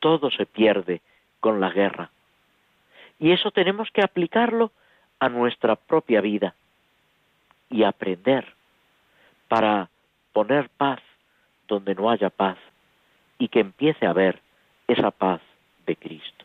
[0.00, 1.00] todo se pierde
[1.40, 2.10] con la guerra.
[3.18, 4.72] Y eso tenemos que aplicarlo
[5.20, 6.54] a nuestra propia vida
[7.70, 8.54] y aprender
[9.48, 9.88] para
[10.32, 11.00] poner paz
[11.68, 12.58] donde no haya paz
[13.38, 14.40] y que empiece a haber
[14.88, 15.40] esa paz
[15.86, 16.44] de Cristo.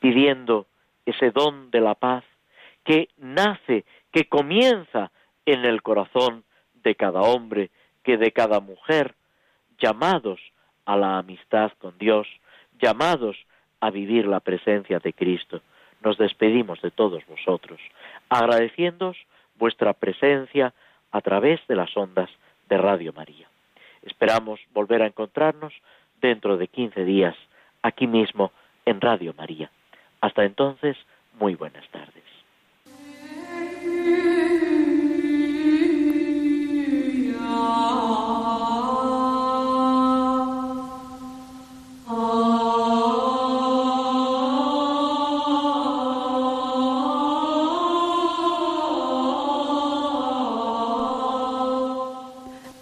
[0.00, 0.66] Pidiendo
[1.06, 2.24] ese don de la paz
[2.84, 5.10] que nace, que comienza
[5.46, 6.44] en el corazón
[6.82, 7.70] de cada hombre,
[8.02, 9.14] que de cada mujer,
[9.78, 10.40] llamados
[10.84, 12.26] a la amistad con Dios,
[12.80, 13.36] llamados
[13.80, 15.60] a vivir la presencia de Cristo.
[16.02, 17.80] Nos despedimos de todos vosotros,
[18.28, 19.16] agradeciéndoos
[19.56, 20.72] vuestra presencia
[21.10, 22.30] a través de las ondas
[22.68, 23.48] de Radio María.
[24.02, 25.74] Esperamos volver a encontrarnos
[26.20, 27.36] dentro de 15 días
[27.82, 28.52] aquí mismo
[28.86, 29.70] en Radio María.
[30.20, 30.96] Hasta entonces,
[31.38, 32.39] muy buenas tardes.